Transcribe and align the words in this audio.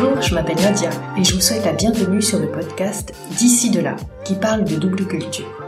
Bonjour, 0.00 0.22
je 0.22 0.34
m'appelle 0.34 0.56
Nadia 0.56 0.88
et 1.18 1.24
je 1.24 1.34
vous 1.34 1.42
souhaite 1.42 1.66
la 1.66 1.74
bienvenue 1.74 2.22
sur 2.22 2.38
le 2.38 2.50
podcast 2.50 3.12
D'ici 3.32 3.70
de 3.70 3.80
là, 3.80 3.96
qui 4.24 4.34
parle 4.34 4.64
de 4.64 4.76
double 4.76 5.06
culture. 5.06 5.66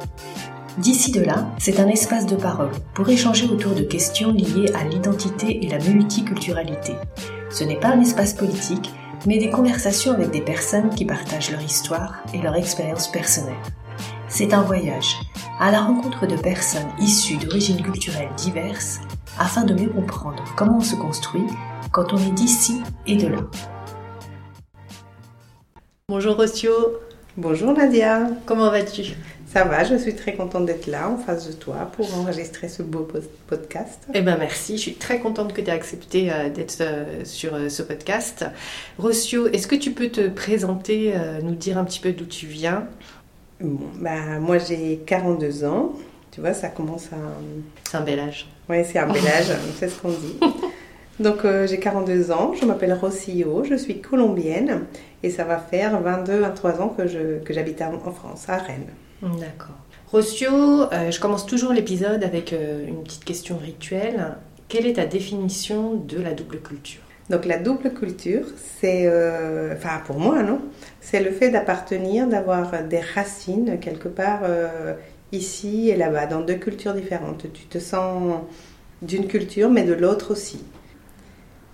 D'ici 0.79 1.13
de 1.13 1.21
là, 1.21 1.51
c'est 1.59 1.79
un 1.81 1.89
espace 1.89 2.25
de 2.25 2.37
parole 2.37 2.71
pour 2.95 3.07
échanger 3.11 3.47
autour 3.47 3.75
de 3.75 3.83
questions 3.83 4.33
liées 4.33 4.73
à 4.75 4.85
l'identité 4.85 5.63
et 5.63 5.69
la 5.69 5.79
multiculturalité. 5.81 6.95
Ce 7.51 7.63
n'est 7.65 7.79
pas 7.79 7.89
un 7.89 8.01
espace 8.01 8.33
politique, 8.33 8.91
mais 9.27 9.37
des 9.37 9.51
conversations 9.51 10.15
avec 10.15 10.31
des 10.31 10.41
personnes 10.41 10.89
qui 10.89 11.05
partagent 11.05 11.51
leur 11.51 11.63
histoire 11.63 12.23
et 12.33 12.41
leur 12.41 12.55
expérience 12.55 13.13
personnelle. 13.13 13.53
C'est 14.29 14.55
un 14.55 14.63
voyage 14.63 15.15
à 15.61 15.71
la 15.71 15.83
rencontre 15.83 16.27
de 16.27 16.37
personnes 16.37 16.89
issues 16.99 17.37
d'origines 17.37 17.83
culturelles 17.83 18.33
diverses 18.39 19.01
afin 19.39 19.65
de 19.65 19.75
mieux 19.75 19.91
comprendre 19.91 20.43
comment 20.57 20.79
on 20.79 20.81
se 20.81 20.97
construit 20.97 21.47
quand 21.91 22.15
on 22.15 22.19
est 22.19 22.33
d'ici 22.33 22.81
et 23.07 23.17
de 23.17 23.27
là. 23.27 23.41
Bonjour 26.15 26.37
Rossio. 26.37 26.73
Bonjour 27.39 27.73
Nadia. 27.73 28.29
Comment 28.45 28.71
vas-tu? 28.71 29.15
Ça 29.51 29.65
va, 29.65 29.83
je 29.83 29.95
suis 29.95 30.15
très 30.15 30.35
contente 30.35 30.67
d'être 30.67 30.87
là 30.87 31.09
en 31.09 31.17
face 31.17 31.49
de 31.49 31.55
toi 31.55 31.91
pour 31.97 32.15
enregistrer 32.19 32.69
ce 32.69 32.83
beau 32.83 33.09
podcast. 33.47 34.07
Eh 34.13 34.21
bien 34.21 34.37
merci, 34.37 34.77
je 34.77 34.83
suis 34.83 34.95
très 34.95 35.21
contente 35.21 35.55
que 35.55 35.63
tu 35.63 35.69
aies 35.69 35.73
accepté 35.73 36.31
euh, 36.31 36.51
d'être 36.51 36.77
euh, 36.83 37.25
sur 37.25 37.55
euh, 37.55 37.71
ce 37.71 37.83
podcast. 37.83 38.45
Rossio, 38.99 39.47
est-ce 39.47 39.67
que 39.67 39.75
tu 39.75 39.93
peux 39.93 40.11
te 40.11 40.29
présenter, 40.29 41.15
nous 41.43 41.55
dire 41.55 41.79
un 41.79 41.85
petit 41.85 42.01
peu 42.01 42.13
d'où 42.13 42.27
tu 42.27 42.45
viens? 42.45 42.87
Bah, 43.63 44.39
Moi 44.39 44.59
j'ai 44.59 45.01
42 45.07 45.65
ans, 45.65 45.95
tu 46.31 46.43
vois, 46.43 46.53
ça 46.53 46.69
commence 46.69 47.07
à... 47.07 47.17
C'est 47.89 47.97
un 47.97 48.03
bel 48.03 48.21
âge. 48.21 48.49
Oui, 48.69 48.85
c'est 48.85 48.99
un 48.99 49.11
bel 49.11 49.27
âge, 49.27 49.57
c'est 49.79 49.89
ce 49.89 49.99
qu'on 49.99 50.11
dit. 50.11 50.39
Donc 51.21 51.45
euh, 51.45 51.67
j'ai 51.67 51.79
42 51.79 52.33
ans, 52.33 52.53
je 52.59 52.65
m'appelle 52.65 52.93
Rosillo, 52.95 53.65
je 53.65 53.75
suis 53.75 54.01
colombienne 54.01 54.85
et 55.23 55.31
ça 55.31 55.45
va 55.45 55.59
faire 55.59 56.01
22-23 56.03 56.81
ans 56.81 56.89
que, 56.89 57.07
j'habite 57.51 57.83
en 57.83 58.13
France, 58.13 58.49
à 58.49 58.57
Rennes. 58.57 58.89
D'accord. 59.23 59.77
Rossio, 60.11 60.51
euh, 60.93 61.11
je 61.11 61.21
commence 61.21 61.47
toujours 61.47 61.73
l'épisode 61.73 62.25
avec 62.25 62.53
euh, 62.53 62.87
une 62.87 63.03
petite 63.03 63.25
question 63.25 63.57
rituelle. 63.57 64.37
Quelle 64.69 64.87
est 64.87 64.95
ta 64.95 65.07
définition 65.07 65.95
de 65.95 66.21
la 66.21 66.33
double 66.33 66.61
culture? 66.61 67.01
Donc 67.31 67.45
la 67.47 67.59
double 67.59 67.93
culture, 67.93 68.45
c'est, 68.81 69.07
enfin 69.73 70.01
pour 70.07 70.19
moi, 70.19 70.43
non? 70.43 70.61
C'est 71.01 71.23
le 71.23 71.31
fait 71.31 71.51
d'appartenir, 71.51 72.27
d'avoir 72.27 72.83
des 72.83 73.01
racines 73.01 73.79
quelque 73.81 74.09
part 74.09 74.41
ici 75.31 75.89
et 75.89 75.97
là-bas, 75.97 76.27
dans 76.27 76.41
deux 76.41 76.57
cultures 76.57 76.95
différentes. 76.95 77.47
Tu 77.53 77.65
te 77.67 77.79
sens 77.79 78.41
d'une 79.03 79.29
culture, 79.29 79.71
mais 79.71 79.85
de 79.85 79.95
l'autre 79.95 80.33
aussi. 80.33 80.63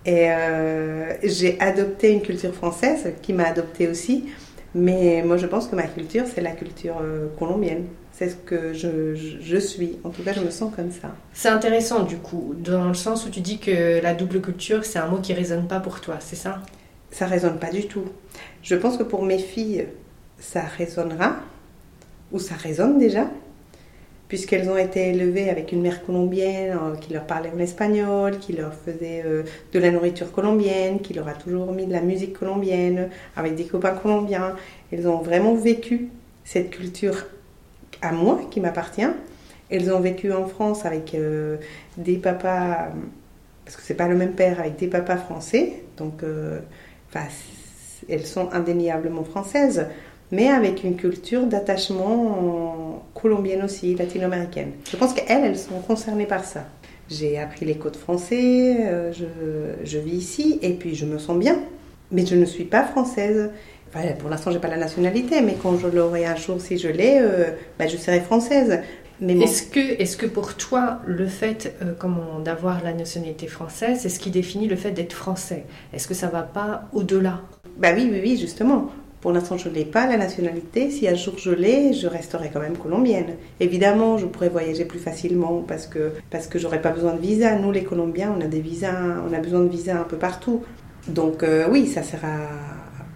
Et 0.09 0.31
euh, 0.31 1.13
j'ai 1.23 1.61
adopté 1.61 2.11
une 2.11 2.23
culture 2.23 2.55
française 2.55 3.13
qui 3.21 3.35
m'a 3.35 3.45
adopté 3.45 3.89
aussi. 3.89 4.25
Mais 4.75 5.23
moi, 5.23 5.37
je 5.37 5.47
pense 5.47 5.67
que 5.67 5.77
ma 5.77 5.83
culture, 5.83 6.25
c'est 6.27 6.41
la 6.41 6.53
culture 6.53 6.97
euh, 7.03 7.27
colombienne. 7.39 7.85
C'est 8.13 8.31
ce 8.31 8.37
que 8.37 8.73
je, 8.73 9.15
je, 9.15 9.57
suis. 9.59 9.99
En 10.05 10.09
tout 10.09 10.23
cas, 10.23 10.33
je 10.33 10.41
me 10.41 10.49
sens 10.49 10.75
comme 10.75 10.91
ça. 10.91 11.15
C'est 11.35 11.51
intéressant, 11.51 12.05
du 12.05 12.17
coup, 12.17 12.55
dans 12.57 12.89
le 12.89 12.95
sens 12.95 13.27
où 13.27 13.29
tu 13.29 13.41
dis 13.41 13.59
que 13.59 14.01
la 14.03 14.15
double 14.15 14.41
culture, 14.41 14.87
c'est 14.87 14.99
un 14.99 15.09
mot 15.09 15.19
qui 15.19 15.35
résonne 15.35 15.69
pas 15.69 15.79
pour 15.79 16.01
toi, 16.01 16.17
c'est 16.21 16.37
ça? 16.37 16.63
Ça 17.11 17.27
résonne 17.27 17.59
pas 17.59 17.71
du 17.71 17.87
tout. 17.87 18.05
Je 18.63 18.77
pense 18.77 18.97
que 18.97 19.03
pour 19.03 19.23
mes 19.23 19.39
filles, 19.39 19.89
ça 20.39 20.63
résonnera, 20.63 21.37
ou 22.33 22.39
ça 22.39 22.55
résonne 22.55 22.99
déjà 22.99 23.27
puisqu'elles 24.29 24.69
ont 24.69 24.77
été 24.77 25.09
élevées 25.09 25.49
avec 25.49 25.73
une 25.73 25.81
mère 25.81 26.05
colombienne 26.05 26.79
euh, 26.81 26.97
qui 26.97 27.13
leur 27.13 27.25
parlait 27.25 27.51
en 27.55 27.59
espagnol, 27.59 28.39
qui 28.39 28.53
leur 28.53 28.75
faisait 28.75 29.23
euh, 29.25 29.43
de 29.73 29.79
la 29.79 29.91
nourriture 29.91 30.31
colombienne, 30.31 31.01
qui 31.01 31.15
leur 31.15 31.27
a 31.29 31.33
toujours 31.33 31.73
mis 31.73 31.87
de 31.87 31.93
la 31.93 32.03
musique 32.03 32.39
colombienne, 32.39 33.09
avec 33.37 33.55
des 33.55 33.65
copains 33.65 33.95
colombiens. 33.95 34.55
Elles 34.93 35.09
ont 35.09 35.19
vraiment 35.19 35.55
vécu 35.55 36.09
cette 36.45 36.71
culture 36.71 37.27
à 38.03 38.13
moi, 38.13 38.41
qui 38.51 38.61
m'appartient. 38.61 39.09
Elles 39.71 39.93
ont 39.93 40.01
vécu 40.01 40.33
en 40.33 40.47
France 40.47 40.85
avec 40.85 41.15
euh, 41.15 41.57
des 41.97 42.17
papas, 42.17 42.91
parce 43.65 43.77
que 43.77 43.83
c'est 43.83 43.95
pas 43.95 44.09
le 44.09 44.17
même 44.17 44.33
père, 44.33 44.61
avec 44.61 44.77
des 44.77 44.89
papas 44.89 45.17
français, 45.17 45.83
donc 45.97 46.23
elles 48.09 48.27
sont 48.27 48.51
indéniablement 48.53 49.25
françaises 49.25 49.87
mais 50.31 50.49
avec 50.49 50.85
une 50.85 50.97
culture 50.97 51.47
d'attachement 51.47 53.05
colombienne 53.15 53.63
aussi, 53.65 53.95
latino-américaine. 53.95 54.73
Je 54.91 54.97
pense 54.97 55.15
qu'elles, 55.15 55.45
elles 55.45 55.59
sont 55.59 55.81
concernées 55.87 56.27
par 56.27 56.45
ça. 56.45 56.65
J'ai 57.11 57.39
appris 57.39 57.65
les 57.65 57.77
codes 57.77 57.97
français, 57.97 58.77
euh, 58.81 59.13
je, 59.13 59.25
je, 59.85 59.99
vis 59.99 60.17
ici 60.17 60.59
et 60.61 60.75
puis 60.75 60.95
je 60.95 61.07
me 61.07 61.19
sens 61.19 61.39
bien. 61.39 61.59
Mais 62.11 62.27
je 62.27 62.35
ne 62.35 62.45
suis 62.45 62.65
pas 62.65 62.85
française. 62.85 63.51
Enfin, 63.89 64.07
pour 64.19 64.29
l'instant, 64.29 64.51
j'ai 64.51 64.59
pas 64.59 64.69
la 64.69 64.77
nationalité, 64.77 65.41
mais 65.41 65.57
quand 65.61 65.79
je 65.79 65.87
l'aurai 65.87 66.27
un 66.27 66.37
jour, 66.37 66.61
si 66.61 66.77
je 66.79 66.89
l'ai, 66.89 67.19
euh, 67.21 67.51
bah, 67.79 67.87
je 67.87 67.97
serai 67.97 68.21
française. 68.21 68.81
Est-ce 69.27 69.63
que, 69.65 69.81
est 69.81 70.17
que 70.17 70.27
pour 70.27 70.55
toi, 70.55 71.01
le 71.07 71.27
fait 71.27 71.75
euh, 71.83 71.95
d'avoir 72.45 72.85
la 72.85 72.93
nationalité 72.93 73.47
française, 73.47 73.99
c'est 74.01 74.09
ce 74.09 74.21
qui 74.21 74.31
définit 74.31 74.69
le 74.69 74.77
fait 74.77 74.93
d'être 74.93 75.13
français? 75.13 75.65
Est-ce 75.93 76.07
que 76.07 76.15
ça 76.15 76.29
va 76.29 76.43
pas 76.43 76.85
au-delà? 76.93 77.41
Bah 77.79 77.89
oui, 77.95 78.09
oui, 78.13 78.21
oui, 78.23 78.37
justement. 78.39 78.91
Pour 79.21 79.33
l'instant, 79.33 79.57
je 79.59 79.69
n'ai 79.69 79.85
pas 79.85 80.07
la 80.07 80.17
nationalité. 80.17 80.91
Si 80.91 81.09
un 81.09 81.15
jour 81.15 81.35
je 81.39 81.51
l'ai, 81.51 81.93
je 81.93 82.07
resterai 82.07 82.51
quand 82.53 82.61
même 82.61 82.77
colombienne. 82.77 83.35
Évidemment, 83.59 84.17
je 84.17 84.27
pourrais 84.27 84.49
voyager 84.49 84.85
plus 84.85 85.01
facilement 85.01 85.65
parce 85.67 85.87
que 85.87 86.13
parce 86.31 86.47
que 86.47 86.59
j'aurais 86.59 86.81
pas 86.81 86.91
besoin 86.91 87.15
de 87.15 87.21
visa. 87.21 87.57
Nous, 87.57 87.73
les 87.73 87.83
Colombiens, 87.83 88.33
on 88.37 88.41
a 88.41 88.47
des 88.47 88.61
visas, 88.61 88.95
on 89.29 89.33
a 89.33 89.39
besoin 89.39 89.61
de 89.61 89.69
visas 89.69 89.99
un 89.99 90.05
peu 90.05 90.17
partout. 90.17 90.63
Donc 91.09 91.43
euh, 91.43 91.67
oui, 91.69 91.87
ça 91.87 92.03
sera 92.03 92.49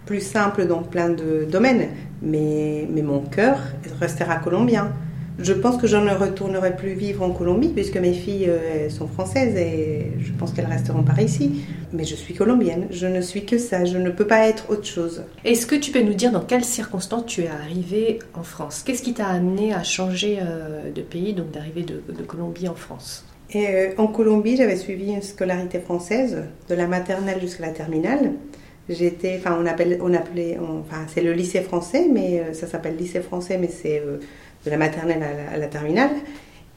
plus 0.05 0.19
simple 0.19 0.65
dans 0.65 0.83
plein 0.83 1.09
de 1.09 1.47
domaines. 1.49 1.87
Mais 2.21 2.85
mais 2.89 3.01
mon 3.01 3.21
cœur 3.21 3.59
restera 4.01 4.35
colombien. 4.37 4.91
Je 5.39 5.53
pense 5.53 5.77
que 5.77 5.87
je 5.87 5.97
ne 5.97 6.11
retournerai 6.11 6.75
plus 6.75 6.93
vivre 6.93 7.23
en 7.23 7.31
Colombie 7.31 7.69
puisque 7.69 7.97
mes 7.97 8.13
filles 8.13 8.49
euh, 8.49 8.89
sont 8.89 9.07
françaises 9.07 9.55
et 9.55 10.11
je 10.19 10.31
pense 10.31 10.53
qu'elles 10.53 10.67
resteront 10.67 11.01
par 11.01 11.19
ici. 11.19 11.63
Mais 11.91 12.03
je 12.03 12.15
suis 12.15 12.35
colombienne, 12.35 12.85
je 12.91 13.07
ne 13.07 13.19
suis 13.19 13.43
que 13.45 13.57
ça, 13.57 13.83
je 13.83 13.97
ne 13.97 14.11
peux 14.11 14.27
pas 14.27 14.47
être 14.47 14.69
autre 14.69 14.85
chose. 14.85 15.23
Est-ce 15.43 15.65
que 15.65 15.75
tu 15.75 15.91
peux 15.91 16.01
nous 16.01 16.13
dire 16.13 16.31
dans 16.31 16.41
quelles 16.41 16.63
circonstances 16.63 17.25
tu 17.25 17.41
es 17.41 17.47
arrivée 17.47 18.19
en 18.35 18.43
France? 18.43 18.83
Qu'est-ce 18.85 19.01
qui 19.01 19.13
t'a 19.13 19.27
amené 19.27 19.73
à 19.73 19.83
changer 19.83 20.37
euh, 20.39 20.91
de 20.91 21.01
pays, 21.01 21.33
donc 21.33 21.49
d'arriver 21.51 21.81
de, 21.83 22.23
Colombie 22.23 22.67
en 22.67 22.75
France? 22.75 23.25
Et, 23.49 23.67
euh, 23.67 23.89
En 23.97 24.07
Colombie, 24.07 24.55
j'avais 24.55 24.77
suivi 24.77 25.11
une 25.11 25.23
scolarité 25.23 25.79
française, 25.79 26.43
de 26.69 26.75
la 26.75 26.85
maternelle 26.85 27.41
jusqu'à 27.41 27.65
la 27.65 27.71
terminale. 27.71 28.33
J'étais, 28.87 29.37
enfin, 29.39 29.57
on 29.59 29.65
appelle, 29.65 29.97
on 30.01 30.13
appelait, 30.13 30.59
enfin, 30.59 31.05
c'est 31.07 31.21
le 31.21 31.31
lycée 31.31 31.61
français, 31.61 32.07
mais 32.11 32.53
ça 32.53 32.67
s'appelle 32.67 32.97
lycée 32.97 33.21
français, 33.21 33.57
mais 33.57 33.69
c'est 33.69 34.01
de 34.65 34.69
la 34.69 34.77
maternelle 34.77 35.23
à 35.51 35.57
la, 35.57 35.67
terminale. 35.67 36.11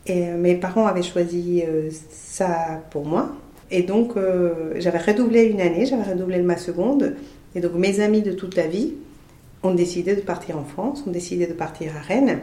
Et 0.07 0.29
euh, 0.29 0.37
mes 0.37 0.55
parents 0.55 0.87
avaient 0.87 1.03
choisi 1.03 1.63
euh, 1.67 1.91
ça 2.11 2.83
pour 2.91 3.05
moi. 3.05 3.33
Et 3.71 3.83
donc, 3.83 4.17
euh, 4.17 4.75
j'avais 4.77 4.99
redoublé 4.99 5.45
une 5.45 5.61
année, 5.61 5.87
j'avais 5.87 6.11
redoublé 6.13 6.41
ma 6.43 6.57
seconde. 6.57 7.15
Et 7.55 7.61
donc, 7.61 7.75
mes 7.75 8.01
amis 8.01 8.23
de 8.23 8.33
toute 8.33 8.57
la 8.57 8.67
vie 8.67 8.95
ont 9.63 9.75
décidé 9.75 10.15
de 10.15 10.21
partir 10.21 10.59
en 10.59 10.65
France, 10.65 11.05
ont 11.07 11.11
décidé 11.11 11.47
de 11.47 11.53
partir 11.53 11.93
à 11.97 12.01
Rennes. 12.01 12.41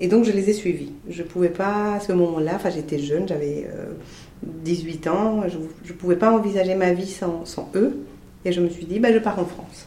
Et 0.00 0.08
donc, 0.08 0.24
je 0.24 0.32
les 0.32 0.50
ai 0.50 0.52
suivis. 0.52 0.92
Je 1.08 1.22
ne 1.22 1.28
pouvais 1.28 1.48
pas, 1.48 1.94
à 1.94 2.00
ce 2.00 2.12
moment-là, 2.12 2.52
enfin, 2.56 2.68
j'étais 2.68 2.98
jeune, 2.98 3.26
j'avais 3.26 3.66
18 4.42 5.06
ans, 5.06 5.44
je 5.48 5.56
ne 5.92 5.96
pouvais 5.96 6.16
pas 6.16 6.30
envisager 6.30 6.74
ma 6.74 6.92
vie 6.92 7.06
sans, 7.06 7.46
sans, 7.46 7.70
eux. 7.74 8.04
Et 8.44 8.52
je 8.52 8.60
me 8.60 8.68
suis 8.68 8.84
dit, 8.84 8.98
bah, 8.98 9.10
je 9.10 9.18
pars 9.18 9.38
en 9.38 9.46
France. 9.46 9.86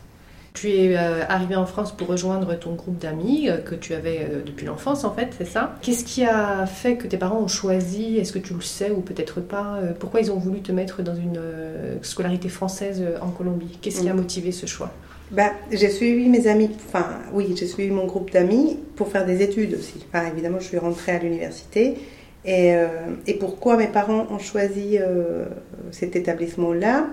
Tu 0.53 0.71
es 0.71 0.97
euh, 0.97 1.23
arrivé 1.27 1.55
en 1.55 1.65
France 1.65 1.95
pour 1.95 2.07
rejoindre 2.07 2.57
ton 2.57 2.73
groupe 2.73 2.97
d'amis 2.97 3.49
euh, 3.49 3.57
que 3.57 3.75
tu 3.75 3.93
avais 3.93 4.19
euh, 4.21 4.41
depuis 4.45 4.65
l'enfance 4.65 5.03
en 5.03 5.13
fait, 5.13 5.29
c'est 5.37 5.45
ça? 5.45 5.75
Qu'est-ce 5.81 6.03
qui 6.03 6.25
a 6.25 6.65
fait 6.65 6.95
que 6.95 7.07
tes 7.07 7.17
parents 7.17 7.39
ont 7.39 7.47
choisi, 7.47 8.17
est-ce 8.17 8.33
que 8.33 8.39
tu 8.39 8.53
le 8.53 8.61
sais 8.61 8.89
ou 8.91 9.01
peut-être 9.01 9.41
pas, 9.41 9.79
pourquoi 9.99 10.21
ils 10.21 10.31
ont 10.31 10.37
voulu 10.37 10.61
te 10.61 10.71
mettre 10.71 11.01
dans 11.03 11.15
une 11.15 11.39
scolarité 12.01 12.49
française 12.49 13.03
en 13.21 13.29
Colombie? 13.29 13.77
Qu'est-ce 13.81 14.01
qui 14.01 14.09
a 14.09 14.13
mm. 14.13 14.17
motivé 14.17 14.51
ce 14.51 14.65
choix? 14.65 14.91
Bah, 15.31 15.51
j'ai 15.71 15.89
suivi 15.89 16.27
mes 16.27 16.47
amis, 16.47 16.71
enfin 16.87 17.05
oui, 17.31 17.53
j'ai 17.55 17.67
suivi 17.67 17.91
mon 17.91 18.05
groupe 18.05 18.31
d'amis 18.31 18.79
pour 18.95 19.09
faire 19.09 19.25
des 19.25 19.43
études 19.43 19.75
aussi. 19.75 20.03
Enfin, 20.11 20.25
évidemment, 20.31 20.59
je 20.59 20.65
suis 20.65 20.79
rentrée 20.79 21.11
à 21.11 21.19
l'université. 21.19 21.97
Et, 22.45 22.73
et, 23.27 23.33
pourquoi 23.33 23.75
mes 23.75 23.87
parents 23.87 24.25
ont 24.31 24.39
choisi 24.39 24.97
cet 25.91 26.15
établissement-là? 26.15 27.07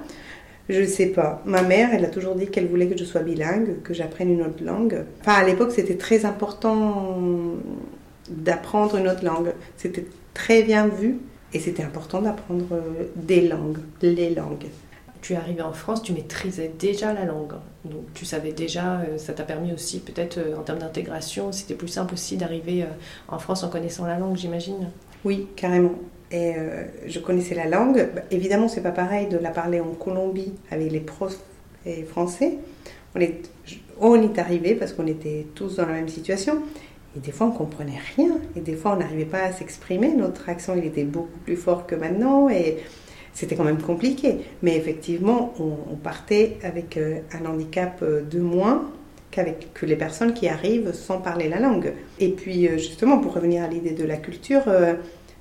Je 0.68 0.80
ne 0.80 0.86
sais 0.86 1.06
pas. 1.06 1.42
Ma 1.44 1.62
mère, 1.62 1.90
elle 1.92 2.04
a 2.04 2.08
toujours 2.08 2.34
dit 2.34 2.46
qu'elle 2.46 2.66
voulait 2.66 2.88
que 2.88 2.98
je 2.98 3.04
sois 3.04 3.20
bilingue, 3.20 3.82
que 3.82 3.94
j'apprenne 3.94 4.30
une 4.30 4.42
autre 4.42 4.64
langue. 4.64 5.04
Enfin, 5.20 5.34
à 5.34 5.44
l'époque, 5.44 5.72
c'était 5.72 5.96
très 5.96 6.24
important 6.24 7.12
d'apprendre 8.28 8.96
une 8.96 9.08
autre 9.08 9.24
langue. 9.24 9.52
C'était 9.76 10.06
très 10.34 10.62
bien 10.62 10.88
vu 10.88 11.18
et 11.52 11.60
c'était 11.60 11.82
important 11.82 12.20
d'apprendre 12.20 12.66
euh, 12.72 13.04
des 13.14 13.46
langues, 13.46 13.78
les 14.02 14.34
langues. 14.34 14.66
Tu 15.22 15.32
es 15.32 15.36
arrivé 15.36 15.62
en 15.62 15.72
France, 15.72 16.02
tu 16.02 16.12
maîtrisais 16.12 16.70
déjà 16.78 17.12
la 17.12 17.24
langue. 17.24 17.54
Donc 17.84 18.12
tu 18.14 18.24
savais 18.24 18.52
déjà, 18.52 19.00
euh, 19.00 19.18
ça 19.18 19.32
t'a 19.32 19.44
permis 19.44 19.72
aussi 19.72 20.00
peut-être 20.00 20.38
euh, 20.38 20.56
en 20.56 20.62
termes 20.62 20.80
d'intégration, 20.80 21.52
c'était 21.52 21.74
plus 21.74 21.88
simple 21.88 22.14
aussi 22.14 22.36
d'arriver 22.36 22.84
en 23.28 23.38
France 23.38 23.62
en 23.62 23.68
connaissant 23.68 24.06
la 24.06 24.18
langue, 24.18 24.36
j'imagine? 24.36 24.90
Oui, 25.24 25.46
carrément. 25.56 25.94
Et 26.32 26.54
euh, 26.56 26.84
je 27.06 27.18
connaissais 27.20 27.54
la 27.54 27.66
langue. 27.66 28.08
Bah, 28.14 28.22
évidemment, 28.30 28.68
c'est 28.68 28.82
pas 28.82 28.90
pareil 28.90 29.28
de 29.28 29.38
la 29.38 29.50
parler 29.50 29.80
en 29.80 29.92
Colombie 29.92 30.52
avec 30.70 30.90
les 30.90 31.00
profs 31.00 31.38
et 31.84 32.02
français. 32.02 32.54
On 33.98 34.22
est, 34.22 34.38
arrivé 34.38 34.74
parce 34.74 34.92
qu'on 34.92 35.06
était 35.06 35.46
tous 35.54 35.76
dans 35.76 35.86
la 35.86 35.94
même 35.94 36.08
situation. 36.08 36.62
Et 37.16 37.20
des 37.20 37.32
fois, 37.32 37.46
on 37.46 37.52
comprenait 37.52 37.98
rien. 38.16 38.38
Et 38.56 38.60
des 38.60 38.74
fois, 38.74 38.92
on 38.92 38.96
n'arrivait 38.96 39.24
pas 39.24 39.42
à 39.42 39.52
s'exprimer. 39.52 40.12
Notre 40.12 40.48
accent, 40.48 40.74
il 40.76 40.84
était 40.84 41.04
beaucoup 41.04 41.38
plus 41.44 41.56
fort 41.56 41.86
que 41.86 41.94
maintenant. 41.94 42.50
Et 42.50 42.78
c'était 43.32 43.54
quand 43.54 43.64
même 43.64 43.80
compliqué. 43.80 44.38
Mais 44.62 44.76
effectivement, 44.76 45.54
on, 45.58 45.94
partait 45.96 46.58
avec 46.62 46.96
euh, 46.96 47.20
un 47.32 47.46
handicap 47.46 48.00
euh, 48.02 48.20
de 48.22 48.40
moins 48.40 48.90
qu'avec 49.30 49.72
que 49.72 49.86
les 49.86 49.96
personnes 49.96 50.34
qui 50.34 50.48
arrivent 50.48 50.92
sans 50.92 51.18
parler 51.20 51.48
la 51.48 51.60
langue. 51.60 51.94
Et 52.18 52.28
puis, 52.28 52.68
justement, 52.78 53.18
pour 53.18 53.34
revenir 53.34 53.62
à 53.62 53.68
l'idée 53.68 53.90
de 53.90 54.04
la 54.04 54.16
culture, 54.16 54.62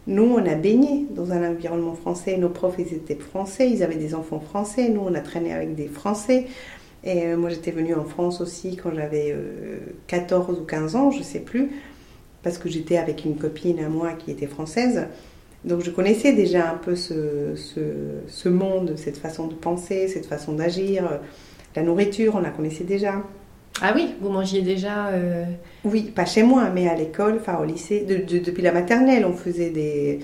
nous, 0.07 0.23
on 0.23 0.45
a 0.45 0.55
baigné 0.55 1.07
dans 1.09 1.31
un 1.31 1.51
environnement 1.51 1.95
français. 1.95 2.37
Nos 2.37 2.49
profs, 2.49 2.75
ils 2.77 2.93
étaient 2.93 3.15
français. 3.15 3.69
Ils 3.69 3.81
avaient 3.81 3.95
des 3.95 4.13
enfants 4.13 4.39
français. 4.39 4.89
Nous, 4.89 5.01
on 5.01 5.15
a 5.15 5.21
traîné 5.21 5.51
avec 5.51 5.73
des 5.75 5.87
Français. 5.87 6.45
Et 7.03 7.25
euh, 7.25 7.37
moi, 7.37 7.49
j'étais 7.49 7.71
venue 7.71 7.95
en 7.95 8.03
France 8.03 8.41
aussi 8.41 8.75
quand 8.75 8.91
j'avais 8.93 9.35
14 10.07 10.57
euh, 10.57 10.61
ou 10.61 10.65
15 10.65 10.95
ans, 10.95 11.11
je 11.11 11.19
ne 11.19 11.23
sais 11.23 11.39
plus, 11.39 11.69
parce 12.43 12.57
que 12.57 12.67
j'étais 12.69 12.97
avec 12.97 13.25
une 13.25 13.35
copine 13.35 13.79
à 13.79 13.89
moi 13.89 14.13
qui 14.13 14.31
était 14.31 14.47
française. 14.47 15.07
Donc 15.65 15.81
je 15.81 15.89
connaissais 15.89 16.33
déjà 16.33 16.71
un 16.71 16.77
peu 16.77 16.95
ce, 16.95 18.49
monde, 18.49 18.93
cette 18.97 19.17
façon 19.17 19.47
de 19.47 19.55
penser, 19.55 20.07
cette 20.07 20.25
façon 20.27 20.53
d'agir. 20.53 21.19
La 21.75 21.81
nourriture, 21.83 22.35
on 22.35 22.39
la 22.39 22.51
connaissait 22.51 22.83
déjà. 22.83 23.23
Ah 23.81 23.91
oui, 23.95 24.15
vous 24.21 24.29
mangiez 24.29 24.61
déjà 24.61 25.07
euh, 25.07 25.43
Oui, 25.83 26.03
pas 26.03 26.25
chez 26.25 26.43
moi, 26.43 26.69
mais 26.73 26.87
à 26.87 26.95
l'école, 26.95 27.37
enfin 27.39 27.57
au 27.59 27.65
lycée. 27.65 28.05
depuis 28.05 28.63
la 28.63 28.71
maternelle, 28.71 29.25
on 29.25 29.33
faisait 29.33 29.69
des... 29.69 30.19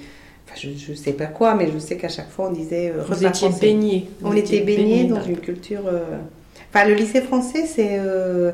Enfin, 0.47 0.55
je 0.57 0.91
ne 0.91 0.95
sais 0.95 1.13
pas 1.13 1.27
quoi, 1.27 1.55
mais 1.55 1.69
je 1.71 1.77
sais 1.77 1.97
qu'à 1.97 2.09
chaque 2.09 2.29
fois, 2.29 2.47
on 2.49 2.53
disait... 2.53 2.93
vous 3.07 3.25
étiez 3.25 3.49
baignés. 3.59 4.09
On 4.23 4.35
était 4.35 4.61
baignés 4.61 5.05
dans 5.05 5.21
une 5.21 5.37
culture... 5.37 5.83
Enfin, 6.73 6.87
le 6.87 6.93
lycée 6.93 7.21
français, 7.21 7.65
c'est, 7.65 7.99
euh, 7.99 8.51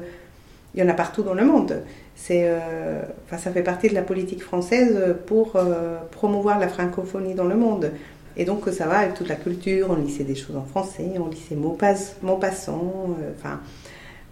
il 0.73 0.81
y 0.81 0.83
en 0.83 0.89
a 0.89 0.93
partout 0.93 1.21
dans 1.21 1.35
le 1.35 1.45
monde. 1.45 1.83
C'est, 2.15 2.45
euh, 2.45 3.03
enfin, 3.25 3.37
ça 3.37 3.51
fait 3.51 3.61
partie 3.61 3.89
de 3.89 3.93
la 3.93 4.01
politique 4.01 4.41
française 4.41 5.15
pour 5.27 5.55
euh, 5.55 5.99
promouvoir 6.11 6.57
la 6.57 6.67
francophonie 6.67 7.35
dans 7.35 7.45
le 7.45 7.55
monde. 7.55 7.91
Et 8.35 8.43
donc, 8.43 8.67
ça 8.69 8.87
va 8.87 8.99
avec 8.99 9.13
toute 9.13 9.29
la 9.29 9.35
culture. 9.35 9.87
On 9.91 9.95
lisait 9.95 10.23
des 10.23 10.33
choses 10.33 10.55
en 10.55 10.63
français, 10.63 11.11
on 11.19 11.27
lisait 11.27 11.55
Maupassant. 11.55 13.15
enfin, 13.37 13.59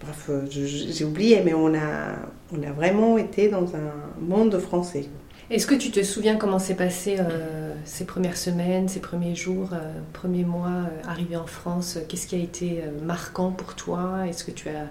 bref, 0.00 0.30
j'ai 0.48 1.04
oublié, 1.04 1.42
mais 1.44 1.54
on 1.54 1.74
a, 1.74 2.16
on 2.52 2.62
a 2.62 2.72
vraiment 2.72 3.18
été 3.18 3.48
dans 3.48 3.74
un 3.74 3.92
monde 4.20 4.58
français. 4.58 5.08
Est-ce 5.48 5.68
que 5.68 5.76
tu 5.76 5.92
te 5.92 6.02
souviens 6.02 6.36
comment 6.36 6.58
s'est 6.58 6.74
passé 6.74 7.18
euh, 7.20 7.72
ces 7.84 8.04
premières 8.04 8.36
semaines, 8.36 8.88
ces 8.88 8.98
premiers 8.98 9.36
jours, 9.36 9.68
euh, 9.72 10.00
premiers 10.12 10.44
mois 10.44 10.66
euh, 10.68 11.08
arrivés 11.08 11.36
en 11.36 11.46
France? 11.46 11.98
Qu'est-ce 12.08 12.26
qui 12.26 12.34
a 12.34 12.40
été 12.40 12.82
marquant 13.04 13.52
pour 13.52 13.76
toi? 13.76 14.26
Est-ce 14.26 14.42
que 14.42 14.50
tu 14.50 14.68
as, 14.68 14.90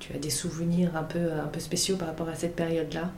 tu 0.00 0.12
as 0.12 0.18
des 0.18 0.30
souvenirs 0.30 0.96
un 0.96 1.04
peu, 1.04 1.30
un 1.32 1.46
peu 1.46 1.60
spéciaux 1.60 1.96
par 1.96 2.08
rapport 2.08 2.28
à 2.28 2.34
cette 2.34 2.56
période-là? 2.56 3.12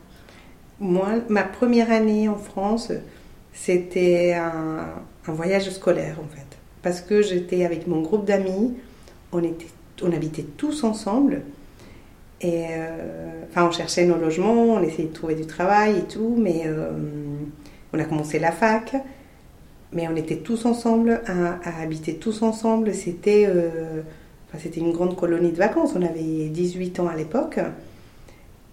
Moi, 0.78 1.22
ma 1.30 1.44
première 1.44 1.90
année 1.90 2.28
en 2.28 2.36
France, 2.36 2.92
c'était 3.54 4.34
un, 4.34 4.84
un, 5.26 5.32
voyage 5.32 5.70
scolaire 5.70 6.18
en 6.22 6.28
fait. 6.28 6.58
Parce 6.82 7.00
que 7.00 7.22
j'étais 7.22 7.64
avec 7.64 7.86
mon 7.86 8.02
groupe 8.02 8.26
d'amis, 8.26 8.76
on, 9.32 9.42
était, 9.42 9.68
on 10.02 10.12
habitait 10.12 10.46
tous 10.56 10.84
ensemble. 10.84 11.42
Et 12.40 12.66
euh, 12.70 13.44
enfin, 13.48 13.66
on 13.66 13.70
cherchait 13.70 14.04
nos 14.04 14.16
logements, 14.16 14.52
on 14.52 14.82
essayait 14.82 15.08
de 15.08 15.12
trouver 15.12 15.34
du 15.34 15.46
travail 15.46 15.98
et 15.98 16.02
tout, 16.02 16.34
mais 16.36 16.64
euh, 16.66 16.90
on 17.92 17.98
a 17.98 18.04
commencé 18.04 18.38
la 18.38 18.52
fac, 18.52 18.94
mais 19.92 20.06
on 20.08 20.16
était 20.16 20.36
tous 20.36 20.66
ensemble, 20.66 21.22
à, 21.26 21.80
habiter 21.80 22.16
tous 22.16 22.42
ensemble. 22.42 22.92
C'était 22.92 23.46
euh, 23.48 24.02
enfin, 24.52 24.68
une 24.76 24.92
grande 24.92 25.16
colonie 25.16 25.50
de 25.50 25.56
vacances. 25.56 25.92
On 25.96 26.02
avait 26.02 26.48
18 26.48 27.00
ans 27.00 27.08
à 27.08 27.16
l'époque, 27.16 27.58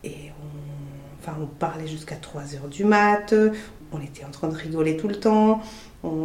et 0.03 0.31
on, 0.41 1.21
enfin, 1.21 1.37
on 1.41 1.45
parlait 1.45 1.87
jusqu'à 1.87 2.15
3 2.15 2.55
heures 2.55 2.67
du 2.69 2.83
mat, 2.83 3.33
on 3.93 4.01
était 4.01 4.25
en 4.25 4.31
train 4.31 4.49
de 4.49 4.55
rigoler 4.55 4.97
tout 4.97 5.07
le 5.07 5.15
temps. 5.15 5.61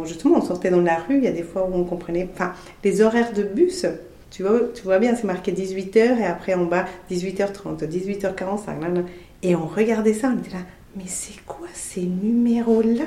Justement, 0.03 0.39
on 0.39 0.41
sortait 0.41 0.71
dans 0.71 0.81
la 0.81 0.97
rue, 0.97 1.19
il 1.19 1.23
y 1.23 1.27
a 1.27 1.31
des 1.31 1.43
fois 1.43 1.65
où 1.65 1.73
on 1.73 1.85
comprenait. 1.85 2.27
Enfin, 2.33 2.51
les 2.83 3.01
horaires 3.01 3.31
de 3.31 3.43
bus 3.43 3.85
tu 4.29 4.43
vois, 4.43 4.59
tu 4.73 4.83
vois 4.83 4.99
bien, 4.99 5.15
c'est 5.15 5.25
marqué 5.25 5.51
18h 5.51 6.19
et 6.19 6.25
après 6.25 6.53
en 6.53 6.65
bas 6.65 6.85
18h30, 7.11 7.87
18h45. 7.87 9.03
Et 9.41 9.55
on 9.55 9.65
regardait 9.65 10.13
ça, 10.13 10.31
on 10.35 10.39
était 10.39 10.51
là, 10.51 10.63
mais 10.95 11.05
c'est 11.07 11.43
quoi 11.45 11.67
ces 11.73 12.01
numéros-là? 12.01 13.05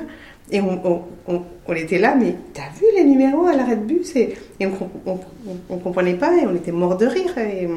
Et 0.51 0.59
on, 0.61 1.03
on, 1.27 1.73
était 1.73 1.99
là, 1.99 2.15
mais 2.15 2.35
t'as 2.53 2.69
vu 2.77 2.85
les 2.95 3.05
numéros 3.05 3.47
à 3.47 3.55
l'arrêt 3.55 3.77
de 3.77 3.85
bus? 3.85 4.15
Et, 4.15 4.35
et 4.59 4.67
on, 4.67 5.19
on, 5.69 5.77
comprenait 5.77 6.15
pas 6.15 6.35
et 6.35 6.45
on 6.45 6.53
était 6.53 6.71
mort 6.71 6.97
de 6.97 7.05
rire. 7.05 7.37
Et, 7.37 7.67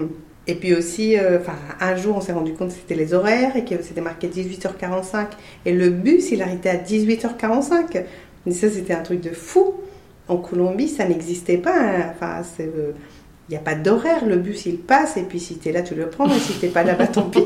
et 0.49 0.55
puis 0.55 0.75
aussi, 0.75 1.19
euh, 1.19 1.39
un 1.81 1.97
jour, 1.97 2.17
on 2.17 2.21
s'est 2.21 2.33
rendu 2.33 2.53
compte 2.55 2.69
que 2.69 2.75
c'était 2.75 2.95
les 2.95 3.15
horaires 3.15 3.57
et 3.57 3.65
que 3.65 3.83
c'était 3.83 4.01
marqué 4.01 4.29
18h45 4.29 5.27
et 5.65 5.73
le 5.73 5.91
bus, 5.91 6.31
il 6.31 6.43
arrêtait 6.43 6.71
à 6.71 6.77
18h45. 6.77 8.05
Mais 8.47 8.53
ça, 8.53 8.69
c'était 8.71 8.95
un 8.95 9.03
truc 9.03 9.21
de 9.21 9.31
fou. 9.31 9.75
En 10.29 10.37
Colombie, 10.37 10.89
ça 10.89 11.07
n'existait 11.07 11.59
pas. 11.59 11.77
Hein. 11.77 12.13
Enfin, 12.15 12.43
c'est 12.43 12.67
euh, 12.67 12.93
il 13.49 13.53
n'y 13.53 13.57
a 13.57 13.61
pas 13.61 13.75
d'horaire, 13.75 14.27
le 14.27 14.37
bus 14.37 14.67
il 14.67 14.79
passe 14.79 15.17
et 15.17 15.23
puis 15.23 15.39
si 15.39 15.59
tu 15.59 15.69
es 15.69 15.73
là 15.73 15.83
tu 15.83 15.95
le 15.95 16.09
prends 16.09 16.29
et 16.29 16.39
si 16.39 16.59
tu 16.59 16.67
n'es 16.67 16.73
pas 16.73 16.83
là 16.83 16.95
bah 16.95 17.07
tant 17.07 17.31
pis. 17.31 17.45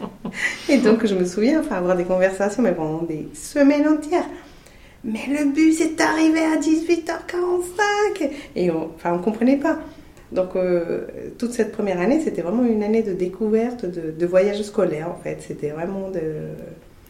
et 0.68 0.78
donc 0.78 1.04
je 1.04 1.14
me 1.14 1.26
souviens 1.26 1.60
enfin 1.60 1.76
avoir 1.76 1.94
des 1.96 2.04
conversations 2.04 2.62
mais 2.62 2.72
pendant 2.72 3.02
des 3.02 3.28
semaines 3.34 3.86
entières. 3.86 4.26
Mais 5.04 5.20
le 5.28 5.52
bus 5.52 5.80
est 5.82 6.00
arrivé 6.00 6.40
à 6.40 6.56
18h45 6.56 8.30
et 8.56 8.70
on, 8.70 8.90
enfin 8.94 9.12
on 9.12 9.18
comprenait 9.18 9.58
pas. 9.58 9.78
Donc 10.32 10.56
euh, 10.56 11.06
toute 11.38 11.52
cette 11.52 11.72
première 11.72 12.00
année 12.00 12.20
c'était 12.20 12.42
vraiment 12.42 12.64
une 12.64 12.82
année 12.82 13.02
de 13.02 13.12
découverte, 13.12 13.84
de, 13.84 14.10
de 14.10 14.26
voyage 14.26 14.62
scolaire 14.62 15.10
en 15.10 15.22
fait. 15.22 15.42
C'était 15.46 15.70
vraiment 15.70 16.10
de 16.10 16.20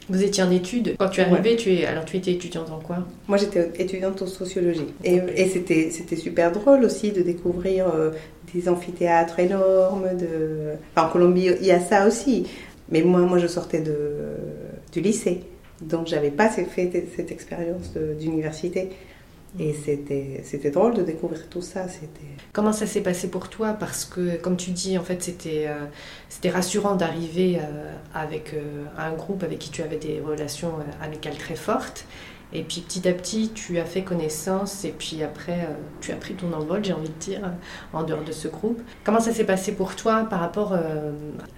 vous 0.08 0.22
étiez 0.22 0.42
en 0.42 0.50
études. 0.50 0.96
Quand 0.98 1.08
tu 1.08 1.20
es 1.20 1.24
arrivée, 1.24 1.56
tu 1.56 1.72
es... 1.72 1.86
alors 1.86 2.04
tu 2.04 2.16
étais 2.16 2.32
étudiante 2.32 2.70
en 2.70 2.78
quoi? 2.78 3.06
Moi, 3.28 3.38
j'étais 3.38 3.70
étudiante 3.78 4.22
en 4.22 4.26
sociologie. 4.26 4.94
Et, 5.04 5.20
et 5.34 5.46
c'était, 5.48 5.90
c'était 5.90 6.16
super 6.16 6.52
drôle 6.52 6.84
aussi 6.84 7.12
de 7.12 7.22
découvrir 7.22 7.88
euh, 7.88 8.10
des 8.54 8.68
amphithéâtres 8.68 9.38
énormes. 9.40 10.16
De... 10.16 10.74
Enfin, 10.94 11.08
en 11.08 11.10
Colombie, 11.10 11.50
il 11.60 11.66
y 11.66 11.72
a 11.72 11.80
ça 11.80 12.06
aussi. 12.06 12.46
Mais 12.90 13.02
moi, 13.02 13.20
moi 13.20 13.38
je 13.38 13.46
sortais 13.46 13.80
de, 13.80 13.94
du 14.92 15.00
lycée. 15.00 15.40
Donc, 15.82 16.06
j'avais 16.06 16.30
pas 16.30 16.48
fait 16.48 16.66
cette 17.16 17.30
expérience 17.30 17.92
d'université. 18.18 18.90
Et 19.58 19.72
c'était, 19.72 20.70
drôle 20.70 20.94
de 20.94 21.02
découvrir 21.02 21.48
tout 21.48 21.62
ça. 21.62 21.86
Comment 22.52 22.72
ça 22.72 22.86
s'est 22.86 23.00
passé 23.00 23.30
pour 23.30 23.48
toi? 23.48 23.72
Parce 23.72 24.04
que, 24.04 24.36
comme 24.36 24.56
tu 24.56 24.70
dis, 24.70 24.98
en 24.98 25.02
fait, 25.02 25.22
c'était, 25.22 25.66
euh, 25.68 26.50
rassurant 26.50 26.94
d'arriver 26.94 27.58
euh, 27.58 27.92
avec 28.14 28.52
euh, 28.52 28.84
un 28.98 29.12
groupe 29.12 29.42
avec 29.42 29.58
qui 29.58 29.70
tu 29.70 29.82
avais 29.82 29.96
des 29.96 30.20
relations 30.20 30.72
amicales 31.00 31.36
très 31.36 31.56
fortes. 31.56 32.04
Et 32.52 32.62
puis 32.62 32.80
petit 32.80 33.08
à 33.08 33.12
petit, 33.12 33.50
tu 33.54 33.78
as 33.78 33.84
fait 33.84 34.02
connaissance 34.02 34.84
et 34.84 34.94
puis 34.96 35.22
après, 35.22 35.64
euh, 35.64 35.74
tu 36.00 36.12
as 36.12 36.16
pris 36.16 36.34
ton 36.34 36.52
envol, 36.52 36.84
j'ai 36.84 36.92
envie 36.92 37.08
de 37.08 37.14
dire, 37.14 37.40
en 37.92 38.04
dehors 38.04 38.22
de 38.22 38.32
ce 38.32 38.48
groupe. 38.48 38.80
Comment 39.04 39.20
ça 39.20 39.32
s'est 39.32 39.44
passé 39.44 39.72
pour 39.72 39.96
toi 39.96 40.26
par 40.30 40.40
rapport 40.40 40.72
euh, 40.72 41.12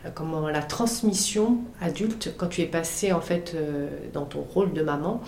à 0.04 0.10
comment 0.10 0.48
la 0.48 0.62
transmission 0.62 1.58
adulte, 1.80 2.34
quand 2.38 2.48
tu 2.48 2.62
es 2.62 2.66
passé 2.66 3.12
en 3.12 3.20
fait 3.20 3.52
euh, 3.54 3.88
dans 4.12 4.24
ton 4.24 4.40
rôle 4.40 4.72
de 4.72 4.82
maman, 4.82 5.20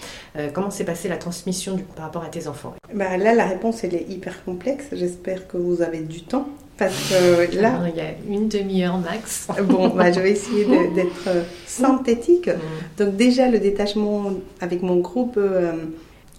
comment 0.55 0.71
s'est 0.71 0.85
passée 0.85 1.09
la 1.09 1.19
transmission 1.19 1.75
du, 1.75 1.83
par 1.83 2.07
rapport 2.07 2.23
à 2.23 2.29
tes 2.29 2.47
enfants? 2.47 2.75
Bah 2.95 3.17
Là, 3.17 3.35
la 3.35 3.47
réponse, 3.47 3.85
elle 3.85 3.95
est 3.95 4.09
hyper 4.09 4.45
complexe. 4.45 4.87
J'espère 4.93 5.47
que 5.47 5.57
vous 5.57 5.83
avez 5.83 6.01
du 6.01 6.23
temps 6.23 6.49
parce 6.81 7.11
que 7.11 7.61
là. 7.61 7.79
Il 7.89 7.97
y 7.97 8.01
a 8.01 8.15
une 8.27 8.49
demi-heure 8.49 8.97
max. 8.97 9.49
Bon, 9.65 9.89
bah, 9.89 10.11
je 10.11 10.19
vais 10.19 10.31
essayer 10.31 10.65
d'être 10.95 11.29
euh, 11.29 11.43
synthétique. 11.67 12.49
Mm. 12.49 13.05
Donc, 13.05 13.17
déjà, 13.17 13.49
le 13.51 13.59
détachement 13.59 14.33
avec 14.63 14.81
mon 14.81 14.97
groupe, 14.97 15.35
euh, 15.37 15.73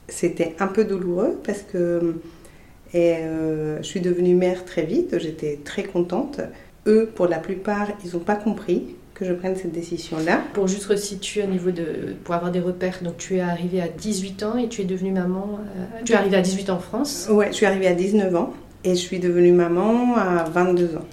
c'était 0.08 0.56
un 0.60 0.66
peu 0.66 0.84
douloureux 0.84 1.40
parce 1.46 1.62
que 1.62 2.16
et, 2.94 3.18
euh, 3.18 3.78
je 3.78 3.84
suis 3.84 4.02
devenue 4.02 4.34
mère 4.34 4.66
très 4.66 4.82
vite. 4.82 5.20
J'étais 5.20 5.60
très 5.64 5.84
contente. 5.84 6.42
Eux, 6.88 7.08
pour 7.14 7.28
la 7.28 7.38
plupart, 7.38 7.90
ils 8.04 8.14
n'ont 8.14 8.24
pas 8.24 8.36
compris 8.36 8.96
que 9.14 9.26
je 9.26 9.34
prenne 9.34 9.56
cette 9.56 9.72
décision-là. 9.72 10.42
Pour 10.54 10.68
juste 10.68 10.86
resituer 10.86 11.44
au 11.44 11.48
niveau 11.48 11.70
de. 11.70 12.16
pour 12.24 12.34
avoir 12.34 12.52
des 12.52 12.60
repères, 12.60 12.98
donc 13.04 13.18
tu 13.18 13.36
es 13.36 13.42
arrivée 13.42 13.80
à 13.80 13.88
18 13.88 14.42
ans 14.42 14.58
et 14.58 14.70
tu 14.70 14.82
es 14.82 14.86
devenue 14.86 15.12
maman. 15.12 15.60
tu 16.04 16.14
es 16.14 16.16
arrivée 16.16 16.38
à 16.38 16.42
18 16.42 16.72
ans 16.72 16.78
en 16.78 16.80
France 16.80 17.30
Ouais, 17.30 17.50
je 17.52 17.58
suis 17.58 17.68
arrivée 17.68 17.86
à 17.86 17.94
19 17.94 18.36
ans. 18.36 18.54
Et 18.84 18.92
je 18.92 19.00
suis 19.00 19.20
devenue 19.20 19.52
maman 19.52 20.16
à 20.18 20.44
22 20.44 20.96
ans, 20.96 21.06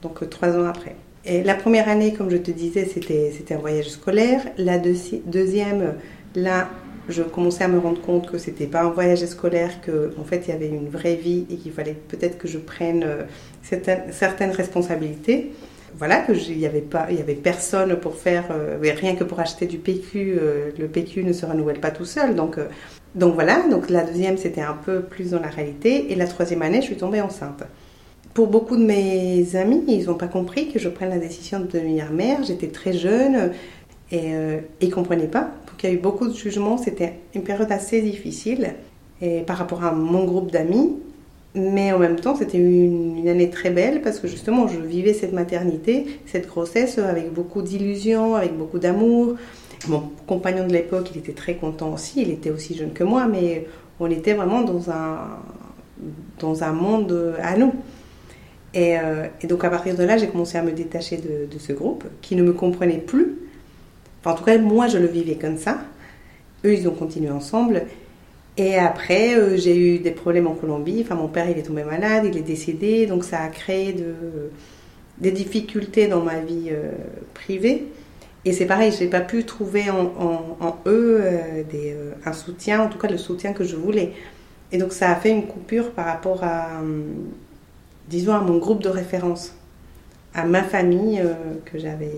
donc 0.00 0.22
euh, 0.22 0.26
trois 0.26 0.56
ans 0.56 0.66
après. 0.66 0.94
Et 1.24 1.42
la 1.42 1.56
première 1.56 1.88
année, 1.88 2.12
comme 2.12 2.30
je 2.30 2.36
te 2.36 2.52
disais, 2.52 2.84
c'était, 2.84 3.32
un 3.52 3.58
voyage 3.58 3.88
scolaire. 3.88 4.42
La 4.58 4.78
deuxième, 4.78 5.94
là, 6.36 6.68
je 7.08 7.22
commençais 7.22 7.64
à 7.64 7.68
me 7.68 7.80
rendre 7.80 8.00
compte 8.00 8.30
que 8.30 8.38
c'était 8.38 8.68
pas 8.68 8.82
un 8.82 8.90
voyage 8.90 9.24
scolaire, 9.26 9.80
qu'en 9.84 10.20
en 10.20 10.24
fait 10.24 10.44
il 10.46 10.50
y 10.50 10.52
avait 10.52 10.68
une 10.68 10.88
vraie 10.88 11.16
vie 11.16 11.46
et 11.50 11.56
qu'il 11.56 11.72
fallait 11.72 11.96
peut-être 12.08 12.38
que 12.38 12.46
je 12.46 12.58
prenne 12.58 13.02
euh, 13.02 13.22
certaines, 13.62 14.52
responsabilités. 14.52 15.50
Voilà, 15.98 16.20
que 16.20 16.32
il 16.32 16.58
y 16.58 16.66
avait 16.66 16.84
avait 16.94 17.34
personne 17.34 17.96
pour 17.96 18.14
faire, 18.14 18.44
euh, 18.52 18.78
rien 18.80 19.16
que 19.16 19.24
pour 19.24 19.40
acheter 19.40 19.66
du 19.66 19.78
PQ, 19.78 20.38
le 20.78 20.86
PQ 20.86 21.24
ne 21.24 21.32
se 21.32 21.44
renouvelle 21.44 21.80
pas 21.80 21.90
tout 21.90 22.04
seul, 22.04 22.36
donc 22.36 22.58
donc 23.16 23.34
voilà, 23.34 23.66
donc 23.70 23.88
la 23.88 24.04
deuxième 24.04 24.36
c'était 24.36 24.60
un 24.60 24.74
peu 24.84 25.00
plus 25.00 25.30
dans 25.30 25.40
la 25.40 25.48
réalité 25.48 26.12
et 26.12 26.14
la 26.14 26.26
troisième 26.26 26.60
année 26.60 26.82
je 26.82 26.86
suis 26.86 26.96
tombée 26.96 27.22
enceinte. 27.22 27.62
pour 28.34 28.48
beaucoup 28.48 28.76
de 28.76 28.84
mes 28.84 29.56
amis, 29.56 29.82
ils 29.88 30.04
n'ont 30.06 30.14
pas 30.14 30.28
compris 30.28 30.70
que 30.70 30.78
je 30.78 30.90
prenne 30.90 31.08
la 31.08 31.18
décision 31.18 31.58
de 31.60 31.66
devenir 31.66 32.12
mère. 32.12 32.44
J'étais 32.44 32.66
très 32.66 32.92
jeune 32.92 33.52
et 34.12 34.34
euh, 34.34 34.58
ils 34.82 34.90
ne 34.90 34.94
comprenaient 34.94 35.26
pas. 35.28 35.50
Donc 35.66 35.82
il 35.82 35.86
y 35.88 35.92
a 35.92 35.94
eu 35.94 35.98
beaucoup 35.98 36.28
de 36.28 36.34
jugements. 36.34 36.76
C'était 36.76 37.14
une 37.34 37.42
période 37.42 37.72
assez 37.72 38.02
difficile 38.02 38.74
et 39.22 39.40
par 39.40 39.56
rapport 39.56 39.82
à 39.82 39.92
mon 39.92 40.24
groupe 40.24 40.52
d'amis. 40.52 40.96
Mais 41.54 41.90
en 41.92 41.98
même 41.98 42.16
temps, 42.16 42.36
c'était 42.36 42.58
une, 42.58 43.16
une, 43.16 43.28
année 43.28 43.48
très 43.48 43.70
belle 43.70 44.02
parce 44.02 44.20
que 44.20 44.28
justement, 44.28 44.68
je 44.68 44.78
vivais 44.78 45.14
cette 45.14 45.32
maternité, 45.32 46.04
cette 46.26 46.46
grossesse 46.46 46.98
avec 46.98 47.32
beaucoup 47.32 47.62
d'illusions, 47.62 48.34
avec 48.34 48.54
beaucoup 48.54 48.78
d'amour. 48.78 49.36
Mon 49.88 50.10
compagnon 50.26 50.66
de 50.66 50.72
l'époque, 50.72 51.10
il 51.14 51.18
était 51.18 51.32
très 51.32 51.54
content 51.54 51.92
aussi. 51.92 52.22
Il 52.22 52.30
était 52.30 52.50
aussi 52.50 52.74
jeune 52.74 52.92
que 52.92 53.04
moi, 53.04 53.26
mais 53.26 53.66
on 54.00 54.10
était 54.10 54.34
vraiment 54.34 54.62
dans 54.62 54.90
un, 54.90 55.18
dans 56.38 56.62
un 56.64 56.72
monde 56.72 57.36
à 57.42 57.56
nous. 57.56 57.72
Et, 58.76 58.98
euh, 58.98 59.26
et 59.40 59.46
donc 59.46 59.64
à 59.64 59.70
partir 59.70 59.96
de 59.96 60.04
là, 60.04 60.18
j'ai 60.18 60.28
commencé 60.28 60.58
à 60.58 60.62
me 60.62 60.72
détacher 60.72 61.16
de, 61.16 61.58
ce 61.58 61.72
groupe 61.72 62.04
qui 62.20 62.36
ne 62.36 62.42
me 62.42 62.52
comprenait 62.52 62.98
plus. 62.98 63.38
En 64.24 64.34
tout 64.34 64.44
cas, 64.44 64.58
moi, 64.58 64.86
je 64.88 64.98
le 64.98 65.06
vivais 65.06 65.36
comme 65.36 65.56
ça. 65.56 65.78
Eux, 66.64 66.74
ils 66.74 66.86
ont 66.88 66.92
continué 66.92 67.30
ensemble. 67.30 67.84
Et 68.58 68.76
après, 68.76 69.34
euh, 69.34 69.56
j'ai 69.56 69.76
eu 69.78 69.98
des 69.98 70.10
problèmes 70.10 70.46
en 70.46 70.54
Colombie. 70.54 71.00
Enfin, 71.02 71.14
mon 71.14 71.28
père, 71.28 71.48
il 71.48 71.56
est 71.58 71.62
tombé 71.62 71.84
malade, 71.84 72.24
il 72.26 72.36
est 72.36 72.42
décédé. 72.42 73.06
Donc 73.06 73.24
ça 73.24 73.40
a 73.40 73.48
créé 73.48 73.92
de, 73.92 74.14
des 75.18 75.30
difficultés 75.30 76.06
dans 76.08 76.22
ma 76.22 76.40
vie 76.40 76.68
euh, 76.70 76.90
privée. 77.34 77.86
Et 78.46 78.52
c'est 78.52 78.66
pareil, 78.66 78.92
je 78.92 79.02
n'ai 79.02 79.10
pas 79.10 79.20
pu 79.20 79.44
trouver 79.44 79.90
en, 79.90 80.04
en, 80.20 80.56
en 80.60 80.76
eux 80.86 81.18
euh, 81.20 81.64
des, 81.64 81.92
euh, 81.94 82.12
un 82.24 82.32
soutien, 82.32 82.80
en 82.80 82.88
tout 82.88 82.96
cas 82.96 83.08
le 83.08 83.18
soutien 83.18 83.52
que 83.52 83.64
je 83.64 83.74
voulais. 83.74 84.12
Et 84.70 84.78
donc 84.78 84.92
ça 84.92 85.10
a 85.10 85.16
fait 85.16 85.30
une 85.30 85.48
coupure 85.48 85.90
par 85.90 86.06
rapport 86.06 86.44
à, 86.44 86.80
euh, 86.80 87.02
disons, 88.08 88.34
à 88.34 88.40
mon 88.40 88.58
groupe 88.58 88.84
de 88.84 88.88
référence, 88.88 89.52
à 90.32 90.44
ma 90.44 90.62
famille 90.62 91.20
que 91.64 91.76
j'avais. 91.76 92.12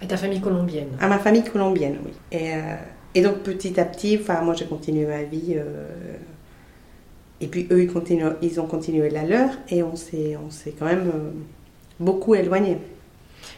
À 0.00 0.06
ta 0.06 0.16
famille 0.16 0.40
colombienne 0.40 0.88
À 0.98 1.08
ma 1.08 1.18
famille 1.18 1.44
colombienne, 1.44 1.98
oui. 2.06 2.12
Et, 2.32 2.52
et 3.14 3.20
donc 3.20 3.40
petit 3.40 3.78
à 3.78 3.84
petit, 3.84 4.18
moi 4.42 4.54
j'ai 4.54 4.64
continué 4.64 5.04
ma 5.04 5.24
vie. 5.24 5.56
et 7.40 7.46
puis 7.48 7.66
eux, 7.70 7.82
ils, 7.82 8.36
ils 8.40 8.60
ont 8.60 8.66
continué 8.66 9.10
la 9.10 9.24
leur. 9.24 9.50
Et 9.68 9.82
on 9.82 9.94
s'est, 9.96 10.38
on 10.42 10.50
s'est 10.50 10.72
quand 10.78 10.86
même 10.86 11.10
beaucoup 12.00 12.34
éloignés. 12.34 12.78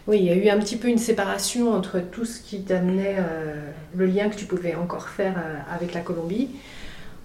Oui, 0.06 0.18
il 0.18 0.24
y 0.24 0.30
a 0.30 0.34
eu 0.34 0.48
un 0.48 0.58
petit 0.58 0.76
peu 0.76 0.88
une 0.88 0.98
séparation 0.98 1.72
entre 1.72 2.00
tout 2.00 2.24
ce 2.24 2.40
qui 2.40 2.62
t'amenait, 2.62 3.16
euh, 3.18 3.54
le 3.94 4.06
lien 4.06 4.28
que 4.28 4.36
tu 4.36 4.46
pouvais 4.46 4.74
encore 4.74 5.08
faire 5.08 5.34
euh, 5.36 5.58
avec 5.74 5.92
la 5.94 6.00
Colombie, 6.00 6.48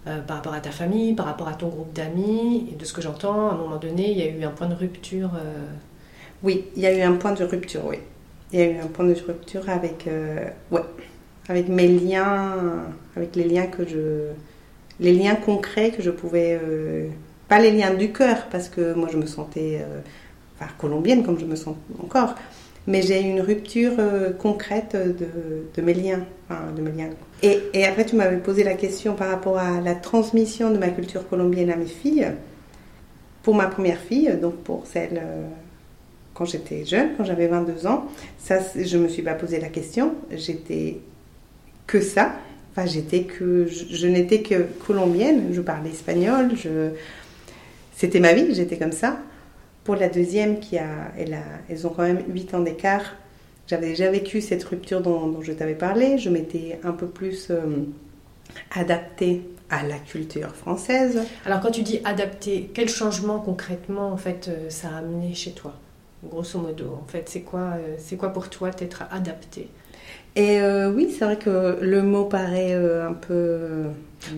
euh, 0.07 0.19
par 0.21 0.37
rapport 0.37 0.53
à 0.53 0.59
ta 0.59 0.71
famille, 0.71 1.13
par 1.13 1.25
rapport 1.25 1.47
à 1.47 1.53
ton 1.53 1.69
groupe 1.69 1.93
d'amis. 1.93 2.69
Et 2.71 2.75
de 2.75 2.85
ce 2.85 2.93
que 2.93 3.01
j'entends, 3.01 3.49
à 3.49 3.53
un 3.53 3.57
moment 3.57 3.77
donné, 3.77 4.11
il 4.11 4.17
y 4.17 4.21
a 4.21 4.27
eu 4.27 4.43
un 4.43 4.51
point 4.51 4.67
de 4.67 4.75
rupture. 4.75 5.31
Oui, 6.43 6.65
il 6.75 6.81
y 6.81 6.85
a 6.85 6.95
eu 6.95 7.01
un 7.01 7.13
point 7.13 7.31
de 7.31 7.43
rupture, 7.43 7.81
oui. 7.85 7.97
Il 8.51 8.59
y 8.59 8.61
a 8.61 8.69
eu 8.69 8.77
un 8.79 8.87
point 8.87 9.05
de 9.05 9.13
rupture 9.13 9.69
avec, 9.69 10.07
ouais, 10.69 10.81
avec 11.49 11.67
mes 11.67 11.87
liens, 11.87 12.53
avec 13.15 13.35
les 13.35 13.45
liens 13.45 13.65
que 13.65 13.87
je, 13.87 14.27
les 14.99 15.13
liens 15.13 15.35
concrets 15.35 15.91
que 15.91 16.03
je 16.03 16.11
pouvais, 16.11 16.59
pas 17.47 17.59
les 17.59 17.71
liens 17.71 17.93
du 17.93 18.11
cœur, 18.11 18.45
parce 18.51 18.69
que 18.69 18.93
moi 18.93 19.09
je 19.11 19.17
me 19.17 19.25
sentais 19.25 19.83
enfin, 20.59 20.71
colombienne 20.77 21.23
comme 21.23 21.39
je 21.39 21.45
me 21.45 21.55
sens 21.55 21.75
encore, 22.03 22.35
mais 22.87 23.01
j'ai 23.01 23.21
une 23.21 23.41
rupture 23.41 23.93
euh, 23.97 24.31
concrète 24.31 24.95
de, 24.95 25.27
de, 25.75 25.81
mes 25.81 25.93
liens. 25.93 26.25
De 26.75 26.81
mes 26.81 26.91
liens. 26.91 27.09
Et, 27.41 27.59
et 27.73 27.85
après, 27.85 28.05
tu 28.05 28.15
m'avais 28.15 28.37
posé 28.37 28.63
la 28.63 28.75
question 28.75 29.15
par 29.15 29.29
rapport 29.29 29.57
à 29.57 29.81
la 29.81 29.95
transmission 29.95 30.69
de 30.69 30.77
ma 30.77 30.89
culture 30.89 31.27
colombienne 31.27 31.71
à 31.71 31.75
mes 31.75 31.87
filles. 31.87 32.27
Pour 33.41 33.55
ma 33.55 33.67
première 33.67 33.99
fille, 33.99 34.31
donc 34.41 34.55
pour 34.57 34.87
celle 34.87 35.21
euh, 35.23 35.47
quand 36.33 36.45
j'étais 36.45 36.85
jeune, 36.85 37.09
quand 37.17 37.23
j'avais 37.23 37.47
22 37.47 37.87
ans, 37.87 38.05
ça, 38.37 38.59
je 38.75 38.97
ne 38.97 39.03
me 39.03 39.07
suis 39.07 39.21
pas 39.21 39.33
posé 39.33 39.59
la 39.59 39.69
question. 39.69 40.15
J'étais 40.31 40.97
que 41.87 42.01
ça. 42.01 42.35
Enfin, 42.71 42.85
j'étais 42.87 43.23
que, 43.23 43.67
je, 43.67 44.07
n'étais 44.07 44.41
que 44.41 44.65
colombienne. 44.85 45.49
Je 45.51 45.61
parlais 45.61 45.91
espagnol. 45.91 46.51
C'était 47.95 48.19
ma 48.19 48.33
vie. 48.33 48.53
J'étais 48.53 48.77
comme 48.77 48.91
ça. 48.91 49.17
Pour 49.85 49.95
la 49.95 50.09
deuxième, 50.09 50.59
qui 50.59 50.77
a, 50.77 51.13
elle 51.17 51.35
a, 51.35 51.43
elles 51.69 51.87
ont 51.87 51.91
quand 51.91 52.03
même 52.03 52.23
8 52.27 52.55
ans 52.55 52.59
d'écart, 52.59 53.15
j'avais 53.67 53.89
déjà 53.89 54.11
vécu 54.11 54.41
cette 54.41 54.63
rupture 54.63 55.01
dont, 55.01 55.41
je 55.41 55.51
t'avais 55.51 55.75
parlé. 55.75 56.17
Je 56.17 56.29
m'étais 56.29 56.79
un 56.83 56.91
peu 56.91 57.07
plus 57.07 57.47
euh, 57.49 57.85
adaptée 58.71 59.41
à 59.69 59.83
la 59.83 59.97
culture 59.97 60.55
française. 60.55 61.21
Alors 61.45 61.61
quand 61.61 61.71
tu 61.71 61.81
dis 61.81 61.99
adapté, 62.03 62.69
quel 62.73 62.89
changement 62.89 63.39
concrètement 63.39 64.11
en 64.11 64.17
fait 64.17 64.47
euh, 64.47 64.69
ça 64.69 64.89
a 64.89 64.97
amené 64.97 65.33
chez 65.33 65.51
toi? 65.51 65.73
Grosso 66.23 66.59
modo, 66.59 66.99
en 67.03 67.07
fait, 67.07 67.29
c'est 67.29 67.41
quoi, 67.41 67.73
euh, 67.77 67.95
c'est 67.97 68.15
quoi 68.17 68.29
pour 68.29 68.49
toi 68.49 68.71
d'être 68.71 69.03
adapté? 69.11 69.69
Et 70.35 70.59
euh, 70.59 70.91
oui, 70.91 71.13
c'est 71.17 71.23
vrai 71.23 71.37
que 71.37 71.77
le 71.81 72.01
mot 72.01 72.25
paraît 72.25 72.73
euh, 72.73 73.07
un 73.07 73.13
peu 73.13 73.83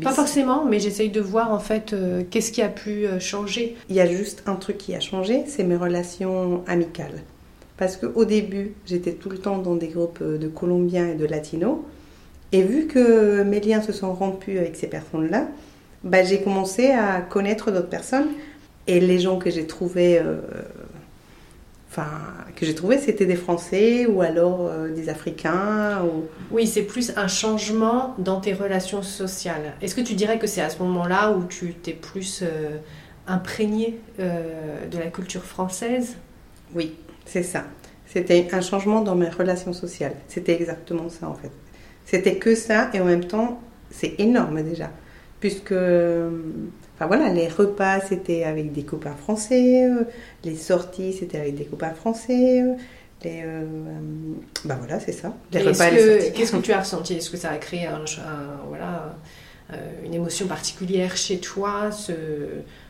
pas 0.04 0.12
forcément, 0.12 0.66
mais 0.66 0.80
j'essaye 0.80 1.10
de 1.10 1.22
voir 1.22 1.52
en 1.52 1.60
fait 1.60 1.94
euh, 1.94 2.24
qu'est-ce 2.30 2.52
qui 2.52 2.62
a 2.62 2.70
pu 2.70 3.08
changer. 3.20 3.76
Il 3.90 3.96
y 3.96 4.00
a 4.00 4.06
juste 4.06 4.44
un 4.46 4.56
truc 4.56 4.78
qui 4.78 4.94
a 4.94 5.00
changé, 5.00 5.44
c'est 5.48 5.64
mes 5.64 5.76
relations 5.76 6.64
amicales. 6.68 7.24
Parce 7.78 7.96
qu'au 7.96 8.26
début, 8.26 8.74
j'étais 8.86 9.14
tout 9.14 9.30
le 9.30 9.38
temps 9.38 9.58
dans 9.58 9.76
des 9.76 9.88
groupes 9.88 10.22
de 10.22 10.48
Colombiens 10.48 11.08
et 11.08 11.16
de 11.16 11.26
Latinos. 11.26 11.78
Et 12.52 12.62
vu 12.62 12.88
que 12.88 13.44
mes 13.44 13.60
liens 13.60 13.82
se 13.82 13.92
sont 13.92 14.14
rompus 14.14 14.60
avec 14.60 14.76
ces 14.76 14.88
personnes-là, 14.88 15.48
bah, 16.04 16.24
j'ai 16.24 16.42
commencé 16.42 16.92
à 16.92 17.22
connaître 17.22 17.72
d'autres 17.72 17.90
personnes. 17.90 18.30
Et 18.88 19.00
les 19.00 19.20
gens 19.20 19.38
que 19.38 19.50
j'ai 19.50 19.68
trouvés, 19.68 20.20
enfin, 21.98 22.10
que 22.56 22.66
j'ai 22.66 22.76
trouvés, 22.76 23.00
c'était 23.00 23.26
des 23.26 23.36
Français 23.36 24.06
ou 24.06 24.22
alors 24.22 24.68
euh, 24.68 24.94
des 24.94 25.10
Africains. 25.10 26.04
Ou... 26.04 26.26
Oui, 26.52 26.68
c'est 26.68 26.84
plus 26.84 27.12
un 27.16 27.28
changement 27.28 28.16
dans 28.20 28.40
tes 28.40 28.54
relations 28.54 29.02
sociales. 29.02 29.74
Est-ce 29.82 29.96
que 29.96 30.02
tu 30.02 30.14
dirais 30.14 30.38
que 30.38 30.48
c'est 30.48 30.62
à 30.62 30.70
ce 30.70 30.80
moment-là 30.80 31.32
où 31.32 31.46
tu 31.46 31.74
t'es 31.74 31.94
plus 31.94 32.42
euh, 32.44 32.78
imprégné 33.28 34.00
euh, 34.20 34.88
de 34.88 34.98
la 34.98 35.08
culture 35.08 35.44
française? 35.44 36.18
Oui, 36.76 36.96
c'est 37.26 37.44
ça. 37.44 37.64
C'était 38.06 38.48
un 38.54 38.62
changement 38.62 39.02
dans 39.02 39.16
mes 39.16 39.30
relations 39.30 39.74
sociales. 39.74 40.14
C'était 40.28 40.54
exactement 40.54 41.10
ça 41.10 41.28
en 41.28 41.34
fait. 41.34 41.52
C'était 42.06 42.36
que 42.36 42.56
ça 42.56 42.90
et 42.94 43.02
en 43.02 43.06
même 43.06 43.26
temps, 43.26 43.60
c'est 43.90 44.16
énorme 44.20 44.62
déjà. 44.64 44.90
Puisque, 45.40 45.74
enfin 46.98 47.08
voilà, 47.08 47.30
les 47.30 47.48
repas 47.48 48.02
c'était 48.02 48.44
avec 48.44 48.74
des 48.74 48.84
copains 48.84 49.16
français, 49.16 49.86
euh, 49.90 50.04
les 50.44 50.56
sorties 50.56 51.14
c'était 51.14 51.40
avec 51.40 51.56
des 51.56 51.66
copains 51.66 51.94
français. 51.94 52.62
euh, 52.62 52.74
Les, 53.24 53.42
euh, 53.46 53.66
ben 54.66 54.76
voilà, 54.76 55.00
c'est 55.00 55.12
ça. 55.12 55.34
Les 55.52 55.60
repas 55.62 55.90
que-. 55.90 56.32
Qu'est-ce 56.34 56.52
que 56.52 56.58
tu 56.58 56.72
as 56.74 56.80
ressenti? 56.88 57.14
Est-ce 57.16 57.30
que 57.30 57.38
ça 57.38 57.50
a 57.52 57.58
créé 57.58 57.86
un, 57.88 58.02
un- 58.02 58.66
voilà, 58.68 59.16
une 60.06 60.14
émotion 60.14 60.48
particulière 60.48 61.18
chez 61.18 61.40
toi 61.40 61.92
ce, 61.92 62.14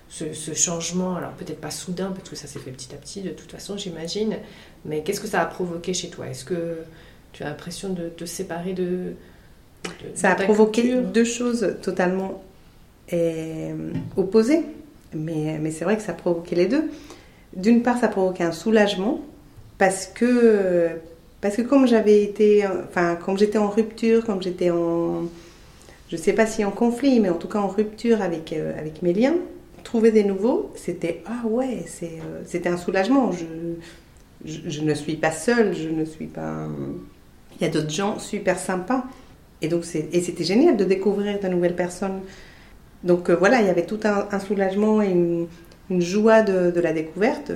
ce, 0.09 0.33
ce 0.33 0.53
changement? 0.53 1.15
Alors 1.15 1.31
peut-être 1.31 1.61
pas 1.61 1.71
soudain, 1.71 2.11
parce 2.15 2.29
que 2.29 2.35
ça 2.35 2.47
s'est 2.47 2.59
fait 2.59 2.71
petit 2.71 2.93
à 2.93 2.97
petit 2.97 3.21
de 3.21 3.29
toute 3.29 3.51
façon, 3.51 3.77
j'imagine. 3.77 4.35
Mais 4.85 5.01
qu'est-ce 5.01 5.21
que 5.21 5.27
ça 5.27 5.41
a 5.41 5.45
provoqué 5.45 5.93
chez 5.93 6.09
toi? 6.09 6.27
Est-ce 6.27 6.45
que 6.45 6.77
tu 7.33 7.43
as 7.43 7.47
l'impression 7.47 7.89
de 7.89 8.09
te 8.09 8.25
séparer 8.25 8.73
de, 8.73 8.83
de- 9.85 10.15
Ça 10.15 10.31
a 10.31 10.35
de 10.35 10.43
provoqué 10.43 10.95
deux 11.01 11.23
choses 11.25 11.75
totalement 11.81 12.43
euh, 13.13 13.93
opposées. 14.15 14.63
Mais, 15.13 15.57
mais 15.61 15.71
c'est 15.71 15.85
vrai 15.85 15.95
que 15.95 16.03
ça 16.03 16.11
a 16.11 16.15
provoqué 16.15 16.55
les 16.55 16.65
deux. 16.65 16.89
D'une 17.55 17.81
part, 17.81 17.97
ça 17.97 18.07
a 18.07 18.09
provoqué 18.09 18.43
un 18.43 18.51
soulagement 18.51 19.21
parce 19.77 20.07
que, 20.07 20.89
parce 21.41 21.55
que 21.55 21.61
comme 21.61 21.87
j'avais 21.87 22.23
été, 22.23 22.65
enfin, 22.67 23.15
comme 23.15 23.37
j'étais 23.37 23.57
en 23.57 23.69
rupture, 23.69 24.25
comme 24.25 24.41
j'étais 24.41 24.69
en, 24.69 25.23
je 26.09 26.15
sais 26.15 26.33
pas 26.33 26.45
si 26.45 26.63
en 26.63 26.71
conflit, 26.71 27.19
mais 27.19 27.29
en 27.29 27.35
tout 27.35 27.47
cas 27.47 27.59
en 27.59 27.67
rupture 27.67 28.21
avec, 28.21 28.53
euh, 28.53 28.77
avec 28.77 29.01
mes 29.01 29.13
liens, 29.13 29.35
trouver 29.83 30.11
des 30.11 30.23
nouveaux, 30.23 30.71
c'était, 30.75 31.21
ah 31.25 31.45
ouais, 31.47 31.85
euh, 32.03 32.41
c'était 32.45 32.69
un 32.69 32.77
soulagement. 32.77 33.31
Je, 33.31 33.45
je, 34.45 34.81
ne 34.81 34.93
suis 34.93 35.15
pas 35.15 35.31
seule, 35.31 35.75
je 35.75 35.89
ne 35.89 36.05
suis 36.05 36.27
pas. 36.27 36.67
Il 37.59 37.63
y 37.63 37.69
a 37.69 37.71
d'autres 37.71 37.89
gens 37.89 38.19
super 38.19 38.59
sympas. 38.59 39.05
Et 39.61 39.67
donc 39.67 39.85
c'était 39.85 40.43
génial 40.43 40.77
de 40.77 40.83
découvrir 40.83 41.39
de 41.39 41.47
nouvelles 41.47 41.75
personnes. 41.75 42.21
Donc 43.07 43.29
euh, 43.29 43.35
voilà, 43.35 43.61
il 43.61 43.67
y 43.67 43.69
avait 43.69 43.85
tout 43.85 43.99
un, 44.03 44.39
soulagement 44.39 45.01
et 45.01 45.09
une, 45.09 45.47
joie 46.01 46.41
de, 46.41 46.79
la 46.79 46.91
découverte. 46.91 47.53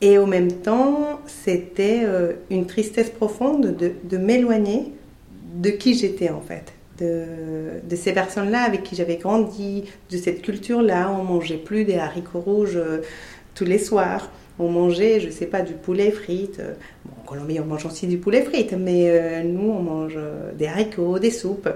Et 0.00 0.18
au 0.18 0.26
même 0.26 0.52
temps, 0.52 1.20
c'était 1.26 2.02
euh, 2.04 2.34
une 2.50 2.66
tristesse 2.66 3.08
profonde 3.08 3.74
de, 3.76 4.16
m'éloigner 4.18 4.92
de 5.54 5.70
qui 5.70 5.94
j'étais 5.94 6.28
en 6.28 6.42
fait. 6.42 6.74
De, 6.98 7.96
ces 7.96 8.12
personnes-là 8.12 8.62
avec 8.62 8.82
qui 8.82 8.94
j'avais 8.94 9.16
grandi, 9.16 9.84
de 10.10 10.16
cette 10.18 10.42
culture-là. 10.42 11.10
On 11.10 11.24
mangeait 11.24 11.56
plus 11.56 11.84
des 11.84 11.96
haricots 11.96 12.40
rouges 12.40 12.76
euh, 12.76 12.98
tous 13.54 13.64
les 13.64 13.78
soirs. 13.78 14.30
On 14.58 14.68
mangeait, 14.68 15.18
je 15.18 15.30
sais 15.30 15.46
pas, 15.46 15.62
du 15.62 15.72
poulet 15.72 16.10
frites. 16.10 16.60
Bon, 17.04 17.12
en 17.20 17.26
Colombie, 17.26 17.58
on 17.58 17.64
mange 17.64 17.86
aussi 17.86 18.06
du 18.06 18.18
poulet 18.18 18.42
frites, 18.42 18.74
mais 18.74 19.42
nous, 19.42 19.68
on 19.68 19.82
mange 19.82 20.16
des 20.56 20.66
haricots, 20.66 21.18
des 21.18 21.32
soupes. 21.32 21.68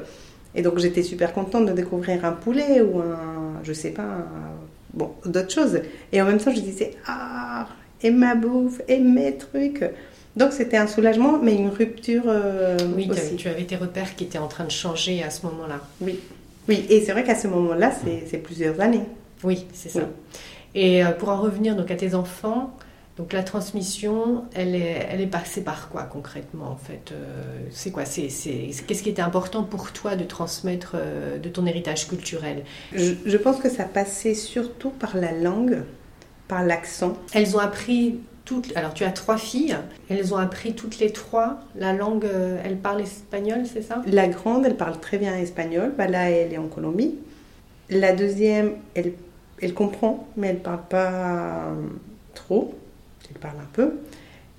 Et 0.58 0.62
donc, 0.62 0.78
j'étais 0.78 1.04
super 1.04 1.32
contente 1.32 1.66
de 1.66 1.72
découvrir 1.72 2.24
un 2.24 2.32
poulet 2.32 2.80
ou 2.80 2.98
un, 2.98 3.60
je 3.62 3.72
sais 3.72 3.90
pas, 3.90 4.02
un- 4.02 4.26
bon, 4.92 5.12
d'autres 5.24 5.52
choses. 5.52 5.80
Et 6.12 6.20
en 6.20 6.24
même 6.24 6.38
temps, 6.38 6.50
je 6.52 6.60
disais, 6.60 6.90
ah, 7.06 7.68
et 8.02 8.10
ma 8.10 8.34
bouffe, 8.34 8.80
et 8.88 8.98
mes 8.98 9.36
trucs. 9.36 9.84
Donc 10.36 10.52
c'était 10.52 10.76
un 10.76 10.86
soulagement, 10.88 11.38
mais 11.42 11.54
une 11.54 11.68
rupture 11.68 12.24
euh, 12.26 12.76
oui, 12.96 13.08
aussi. 13.10 13.36
tu 13.36 13.48
avais 13.48 13.64
tes 13.64 13.76
repères 13.76 14.14
qui 14.16 14.24
étaient 14.24 14.38
en 14.38 14.46
train 14.48 14.64
de 14.64 14.70
changer 14.70 15.22
à 15.22 15.30
ce 15.30 15.46
moment-là. 15.46 15.80
Oui, 16.00 16.18
oui. 16.68 16.86
Et 16.90 17.00
c'est 17.00 17.12
vrai 17.12 17.22
qu'à 17.24 17.34
ce 17.36 17.48
moment-là, 17.48 17.92
c'est 18.28 18.38
plusieurs 18.38 18.80
années. 18.80 19.02
Oui, 19.44 19.66
c'est 19.72 19.88
ça. 19.88 20.08
Et 20.74 21.04
euh, 21.04 21.10
pour 21.12 21.28
en 21.30 21.40
revenir 21.40 21.74
donc 21.76 21.90
à 21.90 21.94
tes 21.96 22.14
enfants, 22.14 22.76
donc 23.18 23.32
la 23.32 23.42
transmission, 23.42 24.44
elle 24.54 24.74
est, 24.74 25.06
elle 25.10 25.20
est 25.20 25.26
passée 25.26 25.62
par 25.62 25.90
quoi 25.90 26.04
concrètement 26.04 26.70
en 26.70 26.76
fait 26.76 27.12
euh, 27.12 27.42
C'est 27.70 27.90
quoi 27.90 28.04
c'est, 28.06 28.28
Qu'est-ce 28.28 29.02
qui 29.02 29.10
était 29.10 29.22
important 29.22 29.64
pour 29.64 29.92
toi 29.92 30.16
de 30.16 30.24
transmettre 30.24 30.96
de 31.42 31.48
ton 31.48 31.66
héritage 31.66 32.08
culturel? 32.08 32.64
Je, 32.94 33.12
je, 33.26 33.36
pense 33.36 33.58
que 33.58 33.68
ça 33.68 33.84
passait 33.84 34.34
surtout 34.34 34.90
par 34.90 35.16
la 35.16 35.32
langue, 35.32 35.82
par 36.46 36.64
l'accent. 36.64 37.18
Elles 37.34 37.56
ont 37.56 37.60
appris 37.60 38.20
alors 38.74 38.94
tu 38.94 39.04
as 39.04 39.10
trois 39.10 39.36
filles, 39.36 39.76
elles 40.08 40.32
ont 40.34 40.36
appris 40.36 40.74
toutes 40.74 40.98
les 40.98 41.12
trois 41.12 41.60
la 41.76 41.92
langue, 41.92 42.24
euh, 42.24 42.60
elles 42.64 42.78
parlent 42.78 43.00
espagnol, 43.00 43.62
c'est 43.72 43.82
ça? 43.82 44.02
La 44.06 44.28
grande, 44.28 44.64
elle 44.64 44.76
parle 44.76 44.98
très 44.98 45.18
bien 45.18 45.34
espagnol, 45.36 45.92
bah 45.96 46.06
là 46.06 46.30
elle 46.30 46.52
est 46.52 46.58
en 46.58 46.68
Colombie. 46.68 47.14
La 47.90 48.12
deuxième, 48.12 48.72
elle, 48.94 49.12
elle 49.62 49.74
comprend, 49.74 50.26
mais 50.36 50.48
elle 50.48 50.60
parle 50.60 50.82
pas 50.88 51.68
trop, 52.34 52.74
elle 53.30 53.40
parle 53.40 53.58
un 53.60 53.68
peu. 53.72 53.94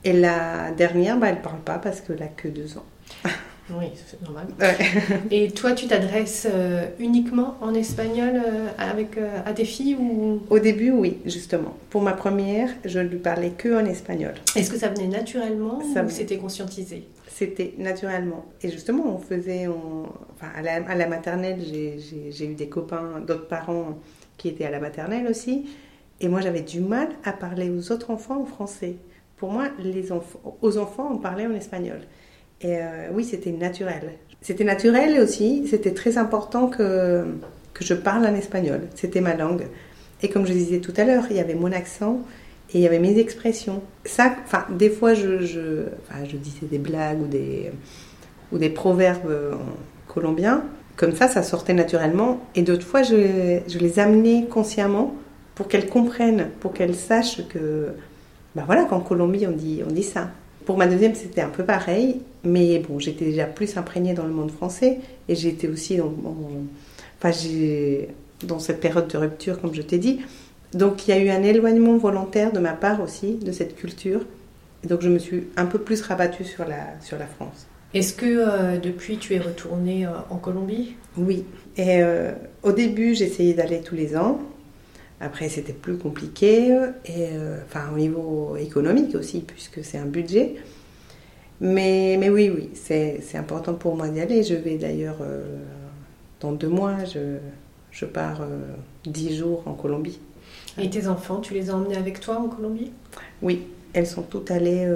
Et 0.04 0.14
la 0.14 0.72
dernière, 0.72 1.18
bah, 1.18 1.28
elle 1.30 1.42
parle 1.42 1.60
pas 1.60 1.78
parce 1.78 2.02
qu'elle 2.02 2.24
a 2.24 2.28
que 2.28 2.48
deux 2.48 2.78
ans. 2.78 2.86
Oui, 3.72 3.86
c'est 3.96 4.22
normal. 4.24 4.48
Et 5.32 5.52
toi, 5.52 5.74
tu 5.74 5.88
t'adresses 5.88 6.48
euh, 6.52 6.88
uniquement 7.00 7.56
en 7.62 7.74
espagnol 7.74 8.42
euh, 8.44 8.68
avec, 8.78 9.18
euh, 9.18 9.40
à 9.46 9.54
tes 9.54 9.66
filles 9.66 9.96
ou... 9.96 10.42
Au 10.50 10.60
début, 10.60 10.92
oui, 10.92 11.18
justement. 11.26 11.78
Pour 11.90 12.02
ma 12.02 12.14
première, 12.14 12.70
je 12.84 13.00
ne 13.00 13.08
lui 13.08 13.20
parlais 13.20 13.52
que 13.52 13.80
en 13.80 13.86
espagnol. 13.86 14.34
Est-ce 14.56 14.72
que 14.72 14.78
ça 14.78 14.90
venait 14.90 15.08
naturellement 15.08 15.82
ça 15.94 16.04
ou 16.04 16.10
c'était 16.10 16.38
conscientisé? 16.38 17.04
C'était 17.28 17.76
naturellement. 17.78 18.46
Et 18.64 18.72
justement, 18.72 19.16
on 19.16 19.20
faisait... 19.20 19.68
Enfin, 19.68 20.52
à, 20.56 20.62
la, 20.62 20.76
à 20.88 20.96
la 20.96 21.08
maternelle, 21.08 21.60
j'ai 21.62 22.46
eu 22.46 22.56
des 22.56 22.70
copains, 22.70 23.22
d'autres 23.26 23.48
parents 23.48 24.00
qui 24.38 24.48
étaient 24.48 24.66
à 24.66 24.72
la 24.72 24.80
maternelle 24.80 25.28
aussi. 25.28 25.70
Et 26.22 26.28
moi, 26.28 26.42
j'avais 26.42 26.62
du 26.62 26.82
mal 26.82 27.08
à 27.24 27.32
parler 27.32 27.70
aux 27.70 27.92
autres 27.92 28.12
enfants 28.12 28.42
en 28.42 28.46
français. 28.46 28.96
Pour 29.38 29.52
moi, 29.52 29.66
les 29.80 30.12
enfants, 30.12 30.58
aux 30.62 30.78
enfants, 30.78 31.10
on 31.14 31.18
parlait 31.18 31.48
en 31.48 31.54
espagnol. 31.54 32.00
Et 32.62 32.78
euh, 32.78 33.08
oui, 33.14 33.24
c'était 33.24 33.52
naturel. 33.52 34.14
C'était 34.42 34.66
naturel 34.66 35.20
aussi, 35.22 35.68
c'était 35.68 35.94
très 35.94 36.18
important 36.18 36.68
que, 36.68 37.26
que 37.74 37.84
je 37.84 37.94
parle 37.94 38.26
en 38.26 38.36
espagnol. 38.36 38.82
C'était 38.96 39.22
ma 39.22 39.34
langue. 39.34 39.68
Et 40.22 40.30
comme 40.30 40.46
je 40.46 40.52
disais 40.52 40.80
tout 40.80 40.94
à 40.98 41.06
l'heure, 41.06 41.26
il 41.30 41.38
y 41.38 41.40
avait 41.40 41.56
mon 41.56 41.72
accent 41.72 42.20
et 42.74 42.80
il 42.80 42.82
y 42.82 42.88
avait 42.88 43.00
mes 43.00 43.18
expressions. 43.18 43.82
Ça, 44.04 44.36
enfin, 44.44 44.66
des 44.72 44.90
fois, 44.90 45.14
je, 45.14 45.86
disais 46.34 46.66
des 46.70 46.78
blagues 46.78 47.22
ou 47.22 47.28
des, 47.28 47.72
ou 48.52 48.58
des 48.58 48.70
proverbes 48.70 49.58
colombiens. 50.08 50.66
Comme 50.98 51.16
ça, 51.16 51.30
ça 51.30 51.44
sortait 51.44 51.74
naturellement. 51.74 52.42
Et 52.56 52.62
d'autres 52.62 52.86
fois, 52.86 53.04
je 53.04 53.78
les 53.80 54.00
amenais 54.00 54.48
consciemment 54.50 55.16
pour 55.60 55.68
qu'elles 55.68 55.90
comprennent, 55.90 56.48
pour 56.62 56.72
qu'elles 56.72 56.96
sachent 56.96 57.46
que, 57.50 57.90
ben 58.56 58.64
voilà, 58.66 58.86
qu'en 58.86 59.02
Colombie, 59.02 59.46
on 59.46 59.52
dit, 59.52 59.82
on 59.86 59.92
dit 59.92 60.04
ça. 60.04 60.30
Pour 60.64 60.78
ma 60.78 60.88
deuxième, 60.88 61.16
c'était 61.16 61.42
un 61.42 61.50
peu 61.50 61.66
pareil, 61.66 62.22
mais 62.46 62.80
bon, 62.80 62.98
j'étais 62.98 63.26
déjà 63.26 63.44
plus 63.44 63.76
imprégnée 63.76 64.14
dans 64.14 64.24
le 64.24 64.32
monde 64.32 64.52
français 64.52 65.00
et 65.28 65.36
j'étais 65.36 65.68
aussi 65.68 65.98
dans, 65.98 66.14
enfin, 67.22 67.38
dans 68.44 68.60
cette 68.60 68.80
période 68.80 69.10
de 69.10 69.18
rupture, 69.18 69.60
comme 69.60 69.76
je 69.76 69.82
t'ai 69.82 69.98
dit. 69.98 70.22
Donc 70.74 71.10
il 71.10 71.12
y 71.12 71.14
a 71.14 71.20
eu 71.22 71.28
un 71.30 71.44
éloignement 71.44 71.98
volontaire 71.98 72.54
de 72.54 72.60
ma 72.60 72.72
part 72.72 73.02
aussi 73.02 73.34
de 73.34 73.52
cette 73.52 73.76
culture. 73.76 74.22
Et 74.86 74.88
donc 74.88 75.02
je 75.02 75.10
me 75.10 75.20
suis 75.20 75.48
un 75.58 75.66
peu 75.66 75.80
plus 75.80 76.02
rabattue 76.02 76.46
sur 76.46 76.64
la, 76.64 76.86
sur 77.02 77.20
la 77.20 77.26
France. 77.26 77.68
Est-ce 77.94 78.14
que 78.14 78.26
euh, 78.26 78.78
depuis 78.78 79.18
tu 79.18 79.34
es 79.34 79.40
retournée 79.40 80.06
euh, 80.06 80.12
en 80.30 80.38
Colombie? 80.38 80.96
Oui. 81.18 81.44
Et 81.76 82.02
euh, 82.02 82.32
au 82.64 82.72
début, 82.72 83.14
j'essayais 83.14 83.56
d'aller 83.56 83.82
tous 83.82 83.96
les 83.96 84.16
ans. 84.16 84.40
Après, 85.22 85.50
c'était 85.50 85.74
plus 85.74 85.98
compliqué, 85.98 86.70
et, 87.06 87.28
euh, 87.34 87.58
enfin 87.66 87.90
au 87.94 87.98
niveau 87.98 88.56
économique 88.56 89.16
aussi, 89.16 89.42
puisque 89.42 89.84
c'est 89.84 89.98
un 89.98 90.06
budget. 90.06 90.56
Mais, 91.60 92.16
mais 92.18 92.30
oui, 92.30 92.50
oui, 92.56 92.70
c'est 92.74 93.36
important 93.36 93.74
pour 93.74 93.98
moi 93.98 94.08
d'y 94.08 94.22
aller. 94.22 94.44
Je 94.44 94.56
vais 94.56 94.78
d'ailleurs, 94.78 95.18
euh, 95.22 95.58
dans 96.40 96.54
deux 96.54 96.70
mois, 96.70 97.04
je, 97.04 97.38
je 97.92 98.06
pars 98.06 98.42
euh, 98.42 98.62
dix 99.06 99.36
jours 99.36 99.64
en 99.66 99.74
Colombie. 99.74 100.20
Et 100.78 100.90
tes 100.90 101.08
enfants, 101.08 101.42
tu 101.42 101.54
les 101.54 101.70
as 101.70 101.76
emmenés 101.76 101.98
avec 101.98 102.22
toi 102.22 102.38
en 102.38 102.48
Colombie? 102.48 102.92
Oui, 103.42 103.68
elles 103.92 104.08
sont 104.08 104.22
toutes 104.22 104.52
allées 104.52 104.88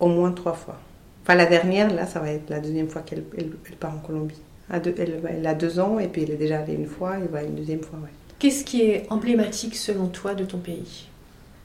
au 0.00 0.08
moins 0.08 0.32
trois 0.32 0.52
fois. 0.52 0.78
Enfin, 1.22 1.34
la 1.34 1.46
dernière, 1.46 1.92
là, 1.94 2.06
ça 2.06 2.20
va 2.20 2.30
être 2.30 2.50
la 2.50 2.60
deuxième 2.60 2.88
fois 2.88 3.00
qu'elle 3.00 3.24
elle, 3.38 3.50
part 3.80 3.94
en 3.94 3.98
Colombie. 3.98 4.40
Elle, 4.70 4.94
elle, 5.28 5.46
a 5.46 5.54
deux 5.54 5.80
ans, 5.80 5.98
et 5.98 6.08
puis 6.08 6.24
elle 6.24 6.32
est 6.32 6.36
déjà 6.36 6.58
allée 6.58 6.74
une 6.74 6.86
fois, 6.86 7.18
et 7.18 7.26
va 7.28 7.42
une 7.42 7.54
deuxième 7.54 7.80
fois, 7.80 7.98
ouais. 8.00 8.10
Qu'est-ce 8.38 8.64
qui 8.64 8.82
est 8.82 9.06
emblématique 9.08 9.76
selon 9.76 10.08
toi 10.08 10.34
de 10.34 10.44
ton 10.44 10.58
pays? 10.58 11.06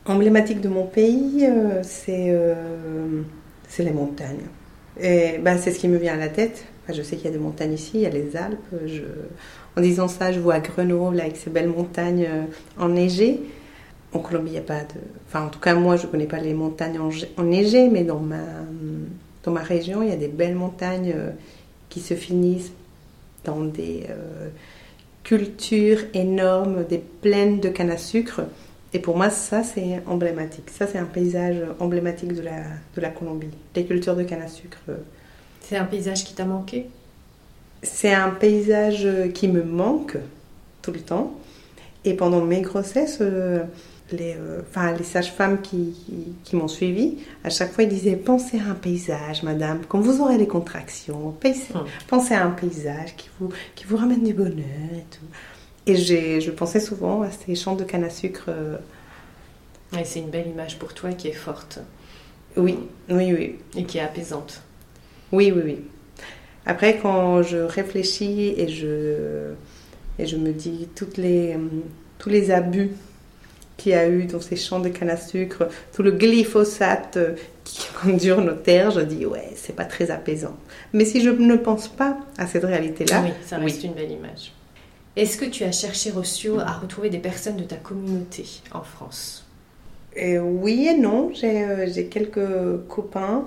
Emblématique 0.05 0.61
de 0.61 0.69
mon 0.69 0.85
pays, 0.85 1.45
euh, 1.45 1.81
euh, 2.09 3.21
c'est 3.67 3.83
les 3.83 3.91
montagnes. 3.91 4.47
Et 4.99 5.37
ben, 5.39 5.57
c'est 5.57 5.71
ce 5.71 5.79
qui 5.79 5.89
me 5.89 5.97
vient 5.97 6.13
à 6.13 6.17
la 6.17 6.29
tête. 6.29 6.63
je 6.87 7.01
sais 7.01 7.17
qu'il 7.17 7.25
y 7.25 7.27
a 7.27 7.31
des 7.31 7.43
montagnes 7.43 7.73
ici, 7.73 7.91
il 7.95 8.01
y 8.01 8.05
a 8.05 8.09
les 8.09 8.37
Alpes. 8.37 8.57
En 9.75 9.81
disant 9.81 10.07
ça, 10.07 10.31
je 10.31 10.39
vois 10.39 10.59
Grenoble 10.59 11.19
avec 11.19 11.35
ces 11.35 11.49
belles 11.49 11.67
montagnes 11.67 12.27
euh, 12.29 12.43
enneigées. 12.79 13.41
En 14.13 14.19
Colombie, 14.19 14.51
il 14.51 14.53
n'y 14.53 14.59
a 14.59 14.61
pas 14.61 14.79
de. 14.79 14.99
Enfin, 15.27 15.47
en 15.47 15.49
tout 15.49 15.59
cas, 15.59 15.75
moi, 15.75 15.97
je 15.97 16.05
ne 16.05 16.11
connais 16.11 16.25
pas 16.25 16.39
les 16.39 16.53
montagnes 16.53 16.99
enneigées, 17.35 17.89
mais 17.89 18.05
dans 18.05 18.19
ma, 18.19 18.43
dans 19.43 19.51
ma 19.51 19.61
région, 19.61 20.03
il 20.03 20.09
y 20.09 20.13
a 20.13 20.17
des 20.17 20.27
belles 20.29 20.55
montagnes 20.55 21.15
qui 21.89 21.99
se 21.99 22.13
finissent 22.13 22.71
dans 23.43 23.61
des 23.61 24.07
culture 25.23 25.99
énorme, 26.13 26.85
des 26.85 26.97
plaines 27.21 27.59
de 27.59 27.69
canne 27.69 27.91
à 27.91 27.97
sucre. 27.97 28.41
Et 28.93 28.99
pour 28.99 29.15
moi, 29.15 29.29
ça, 29.29 29.63
c'est 29.63 30.01
emblématique. 30.05 30.69
Ça, 30.69 30.87
c'est 30.87 30.97
un 30.97 31.05
paysage 31.05 31.57
emblématique 31.79 32.33
de 32.33 32.41
la, 32.41 32.63
de 32.95 33.01
la 33.01 33.09
Colombie, 33.09 33.47
des 33.73 33.85
cultures 33.85 34.15
de 34.15 34.23
canne 34.23 34.41
à 34.41 34.47
sucre. 34.47 34.79
C'est 35.61 35.77
un 35.77 35.85
paysage 35.85 36.25
qui 36.25 36.33
t'a 36.33 36.45
manqué? 36.45 36.87
C'est 37.83 38.13
un 38.13 38.29
paysage 38.31 39.07
qui 39.33 39.47
me 39.47 39.63
manque 39.63 40.17
tout 40.81 40.91
le 40.91 40.99
temps. 40.99 41.33
Et 42.03 42.15
pendant 42.15 42.41
mes 42.41 42.61
grossesses, 42.61 43.19
euh, 43.21 43.63
les, 44.11 44.35
euh, 44.35 44.61
enfin, 44.61 44.93
les 44.93 45.03
sages-femmes 45.03 45.61
qui, 45.61 45.95
qui, 46.43 46.55
m'ont 46.55 46.67
suivi, 46.67 47.17
à 47.43 47.49
chaque 47.49 47.71
fois, 47.71 47.83
ils 47.83 47.89
disaient 47.89 48.15
Pensez 48.15 48.59
à 48.59 48.71
un 48.71 48.75
paysage, 48.75 49.43
madame, 49.43 49.81
quand 49.87 49.99
vous 49.99 50.21
aurez 50.21 50.37
les 50.37 50.47
contractions, 50.47 51.27
hum. 51.27 51.85
pensez, 52.07 52.33
à 52.33 52.45
un 52.45 52.51
paysage 52.51 53.15
qui 53.15 53.29
vous, 53.39 53.49
qui 53.75 53.85
vous 53.85 53.97
ramène 53.97 54.23
du 54.23 54.33
bonheur 54.33 54.91
et 54.93 55.05
tout. 55.09 55.25
Et 55.87 55.95
je 55.95 56.51
pensais 56.51 56.79
souvent 56.79 57.23
à 57.23 57.31
ces 57.31 57.55
champs 57.55 57.75
de 57.75 57.83
canne 57.83 58.03
à 58.03 58.09
sucre. 58.09 58.45
Euh. 58.49 58.77
c'est 60.03 60.19
une 60.19 60.29
belle 60.29 60.47
image 60.47 60.77
pour 60.77 60.93
toi 60.93 61.11
qui 61.13 61.27
est 61.27 61.33
forte. 61.33 61.79
Oui, 62.55 62.77
oui, 63.09 63.33
oui. 63.33 63.55
Et 63.75 63.85
qui 63.85 63.97
est 63.97 64.01
apaisante. 64.01 64.61
Oui, 65.31 65.51
oui, 65.55 65.61
oui. 65.65 65.79
Après, 66.65 66.99
quand 67.01 67.41
je 67.41 67.57
réfléchis 67.57 68.53
et 68.57 68.67
je, 68.67 69.53
et 70.19 70.27
je 70.27 70.37
me 70.37 70.51
dis 70.51 70.87
toutes 70.95 71.17
les, 71.17 71.57
tous 72.19 72.29
les 72.29 72.51
abus 72.51 72.91
qu'il 73.81 73.93
y 73.93 73.95
a 73.95 74.07
eu 74.07 74.25
dans 74.25 74.39
ces 74.39 74.55
champs 74.55 74.79
de 74.79 74.89
canne 74.89 75.09
à 75.09 75.17
sucre, 75.17 75.67
tout 75.93 76.03
le 76.03 76.11
glyphosate 76.11 77.17
euh, 77.17 77.35
qui 77.63 77.87
endure 78.07 78.41
nos 78.41 78.53
terres, 78.53 78.91
je 78.91 79.01
dis 79.01 79.25
ouais, 79.25 79.49
c'est 79.55 79.75
pas 79.75 79.85
très 79.85 80.11
apaisant. 80.11 80.55
Mais 80.93 81.05
si 81.05 81.21
je 81.21 81.29
ne 81.29 81.55
pense 81.55 81.87
pas 81.87 82.17
à 82.37 82.47
cette 82.47 82.63
réalité-là, 82.63 83.23
oui, 83.23 83.31
ça 83.45 83.57
reste 83.57 83.83
une 83.83 83.93
belle 83.93 84.11
image. 84.11 84.53
Est-ce 85.15 85.37
que 85.37 85.45
tu 85.45 85.63
as 85.63 85.71
cherché 85.71 86.11
Rossio 86.11 86.59
à 86.59 86.71
retrouver 86.71 87.09
des 87.09 87.17
personnes 87.17 87.57
de 87.57 87.63
ta 87.63 87.75
communauté 87.75 88.45
en 88.71 88.81
France? 88.81 89.45
Et 90.15 90.37
euh, 90.37 90.41
Oui 90.41 90.87
et 90.87 90.97
non. 90.97 91.31
Euh, 91.43 91.87
j'ai 91.93 92.05
quelques 92.05 92.87
copains, 92.87 93.45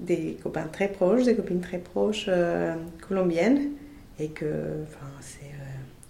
des 0.00 0.38
copains 0.42 0.66
très 0.72 0.88
proches, 0.88 1.24
des 1.24 1.36
copines 1.36 1.60
très 1.60 1.78
proches 1.78 2.30
colombiennes, 3.06 3.70
et 4.18 4.28
que 4.28 4.46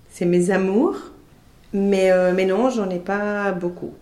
c'est 0.09 0.25
mes 0.25 0.51
amours. 0.51 0.97
Mais, 1.73 2.11
euh, 2.11 2.33
mais 2.35 2.47
non, 2.47 2.71
j'en 2.71 2.91
ai 2.91 2.99
pas 2.99 3.53
beaucoup. 3.53 3.95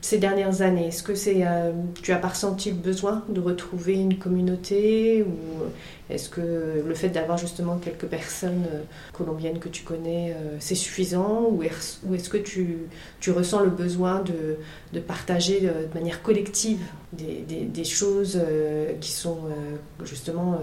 Ces 0.00 0.16
dernières 0.16 0.62
années, 0.62 0.86
est-ce 0.88 1.02
que 1.02 1.14
c'est, 1.14 1.46
euh, 1.46 1.70
tu 2.02 2.12
as 2.12 2.16
pas 2.16 2.28
ressenti 2.28 2.70
le 2.70 2.76
besoin 2.76 3.22
de 3.28 3.40
retrouver 3.40 3.92
une 3.92 4.18
communauté 4.18 5.22
ou 5.22 5.64
est-ce 6.08 6.30
que 6.30 6.82
le 6.86 6.94
fait 6.94 7.10
d'avoir 7.10 7.36
justement 7.36 7.76
quelques 7.76 8.06
personnes 8.06 8.64
euh, 8.72 8.82
colombiennes 9.12 9.58
que 9.58 9.68
tu 9.68 9.82
connais, 9.82 10.34
c'est 10.60 10.74
suffisant 10.74 11.46
ou 11.50 11.62
est-ce 11.62 12.30
que 12.30 12.38
tu, 12.38 12.78
tu, 13.20 13.30
ressens 13.30 13.60
le 13.60 13.70
besoin 13.70 14.22
de, 14.22 14.56
de 14.94 15.00
partager 15.00 15.60
de, 15.60 15.94
manière 15.94 16.22
collective 16.22 16.80
des, 17.12 17.42
des 17.42 17.84
choses 17.84 18.40
qui 19.00 19.12
sont 19.12 19.40
justement 20.04 20.58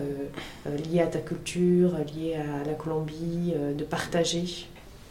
liées 0.66 1.02
à 1.02 1.08
ta 1.08 1.20
culture, 1.20 1.92
liées 2.16 2.36
à 2.36 2.68
la 2.68 2.74
Colombie, 2.74 3.54
de 3.78 3.84
partager? 3.84 4.68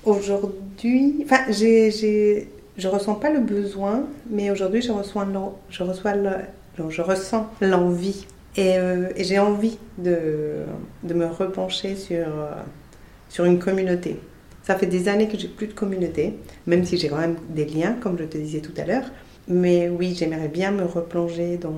Aujourd'hui, 0.08 1.16
enfin, 1.22 1.40
j'ai, 1.50 2.48
je 2.78 2.88
ressens 2.88 3.16
pas 3.16 3.28
le 3.30 3.40
besoin, 3.40 4.04
mais 4.30 4.50
aujourd'hui, 4.50 4.80
je, 4.80 4.90
reçois 4.90 5.26
je, 5.68 5.82
reçois 5.82 6.14
le- 6.14 6.88
je 6.88 7.02
ressens 7.02 7.46
l'envie. 7.60 8.26
Et, 8.56 8.78
euh, 8.78 9.10
et 9.16 9.24
j'ai 9.24 9.38
envie 9.38 9.76
de, 9.98 10.62
de 11.02 11.12
me 11.14 11.26
repencher 11.26 11.94
sur, 11.94 12.26
euh, 12.26 12.52
sur 13.28 13.44
une 13.44 13.58
communauté. 13.58 14.18
Ça 14.62 14.76
fait 14.76 14.86
des 14.86 15.08
années 15.08 15.28
que 15.28 15.36
j'ai 15.38 15.46
plus 15.48 15.66
de 15.66 15.74
communauté, 15.74 16.36
même 16.66 16.86
si 16.86 16.96
j'ai 16.96 17.08
quand 17.08 17.18
même 17.18 17.36
des 17.50 17.66
liens, 17.66 17.94
comme 18.00 18.16
je 18.18 18.24
te 18.24 18.38
disais 18.38 18.60
tout 18.60 18.72
à 18.78 18.84
l'heure. 18.86 19.10
Mais 19.46 19.90
oui, 19.90 20.14
j'aimerais 20.18 20.48
bien 20.48 20.70
me 20.70 20.84
replonger 20.84 21.58
dans, 21.58 21.74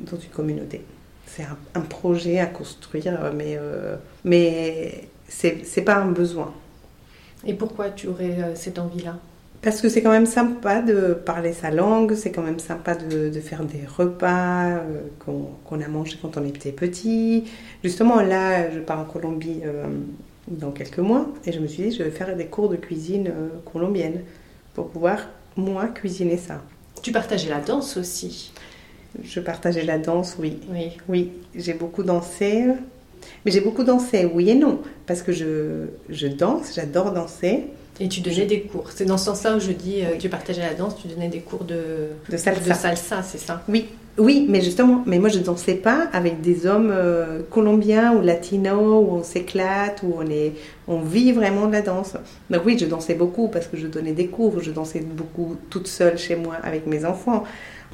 dans 0.00 0.16
une 0.16 0.30
communauté. 0.30 0.82
C'est 1.26 1.42
un, 1.42 1.58
un 1.74 1.80
projet 1.82 2.38
à 2.38 2.46
construire, 2.46 3.32
mais, 3.34 3.56
euh, 3.60 3.96
mais 4.24 5.08
c'est 5.28 5.82
pas 5.84 5.96
un 5.96 6.12
besoin. 6.12 6.54
Et 7.44 7.54
pourquoi 7.54 7.90
tu 7.90 8.06
aurais 8.08 8.42
euh, 8.42 8.54
cette 8.54 8.78
envie-là? 8.78 9.16
Parce 9.62 9.80
que 9.80 9.88
c'est 9.88 10.02
quand 10.02 10.10
même 10.10 10.26
sympa 10.26 10.80
de 10.80 11.14
parler 11.14 11.52
sa 11.52 11.70
langue, 11.70 12.14
c'est 12.14 12.30
quand 12.30 12.42
même 12.42 12.60
sympa 12.60 12.94
de, 12.94 13.30
de 13.30 13.40
faire 13.40 13.64
des 13.64 13.84
repas 13.86 14.68
euh, 14.68 15.00
qu'on 15.18 15.80
a 15.80 15.88
mangés 15.88 16.18
quand 16.20 16.36
on 16.36 16.44
était 16.44 16.72
petit. 16.72 17.44
Justement, 17.82 18.20
là, 18.20 18.70
je 18.70 18.78
pars 18.78 19.00
en 19.00 19.04
Colombie 19.04 19.60
euh, 19.64 19.86
dans 20.48 20.70
quelques 20.70 20.98
mois 20.98 21.26
et 21.44 21.52
je 21.52 21.58
me 21.58 21.66
suis 21.66 21.84
dit, 21.84 21.96
je 21.96 22.02
vais 22.02 22.10
faire 22.10 22.36
des 22.36 22.46
cours 22.46 22.68
de 22.68 22.76
cuisine 22.76 23.32
colombienne 23.72 24.20
pour 24.74 24.88
pouvoir, 24.88 25.18
moi, 25.56 25.88
cuisiner 25.88 26.36
ça. 26.36 26.62
Tu 27.02 27.10
partageais 27.10 27.48
la 27.48 27.60
danse 27.60 27.96
aussi? 27.96 28.52
Je 29.24 29.40
partageais 29.40 29.84
la 29.84 29.98
danse, 29.98 30.36
oui. 30.38 30.60
Oui. 30.70 30.96
Oui, 31.08 31.32
j'ai 31.54 31.72
beaucoup 31.72 32.02
dansé. 32.02 32.66
Mais 33.44 33.50
j'ai 33.52 33.60
beaucoup 33.60 33.84
dansé, 33.84 34.24
oui 34.32 34.50
et 34.50 34.54
non. 34.54 34.80
Parce 35.06 35.22
que 35.22 35.32
je, 35.32 35.86
je 36.08 36.26
danse, 36.26 36.72
j'adore 36.74 37.12
danser. 37.12 37.64
Et 37.98 38.08
tu 38.08 38.20
donnais 38.20 38.44
des 38.46 38.60
cours. 38.62 38.90
C'est 38.94 39.06
dans 39.06 39.16
ce 39.16 39.26
sens-là 39.26 39.56
où 39.56 39.60
je 39.60 39.72
dis 39.72 40.02
euh, 40.02 40.16
que 40.16 40.20
tu 40.20 40.28
partageais 40.28 40.60
la 40.60 40.74
danse, 40.74 40.96
tu 41.00 41.08
donnais 41.08 41.28
des 41.28 41.40
cours 41.40 41.64
de, 41.64 42.08
De 42.30 42.36
salsa. 42.36 42.60
de 42.60 42.74
salsa, 42.74 43.22
c'est 43.22 43.38
ça? 43.38 43.62
Oui, 43.68 43.86
oui, 44.18 44.46
mais 44.48 44.60
justement, 44.60 45.02
mais 45.06 45.18
moi 45.18 45.28
je 45.28 45.38
dansais 45.38 45.74
pas 45.74 46.08
avec 46.12 46.40
des 46.40 46.66
hommes 46.66 46.90
euh, 46.90 47.40
colombiens 47.50 48.14
ou 48.14 48.22
latinos 48.22 49.04
où 49.06 49.14
on 49.14 49.22
s'éclate, 49.22 50.02
où 50.02 50.14
on 50.18 50.26
est, 50.30 50.52
on 50.88 51.00
vit 51.00 51.32
vraiment 51.32 51.66
de 51.66 51.72
la 51.72 51.82
danse. 51.82 52.14
Donc 52.50 52.62
oui, 52.64 52.76
je 52.78 52.86
dansais 52.86 53.14
beaucoup 53.14 53.48
parce 53.48 53.66
que 53.66 53.76
je 53.76 53.86
donnais 53.86 54.12
des 54.12 54.26
cours, 54.26 54.60
je 54.62 54.70
dansais 54.70 55.00
beaucoup 55.00 55.56
toute 55.70 55.86
seule 55.86 56.16
chez 56.18 56.36
moi 56.36 56.56
avec 56.62 56.86
mes 56.86 57.04
enfants 57.04 57.44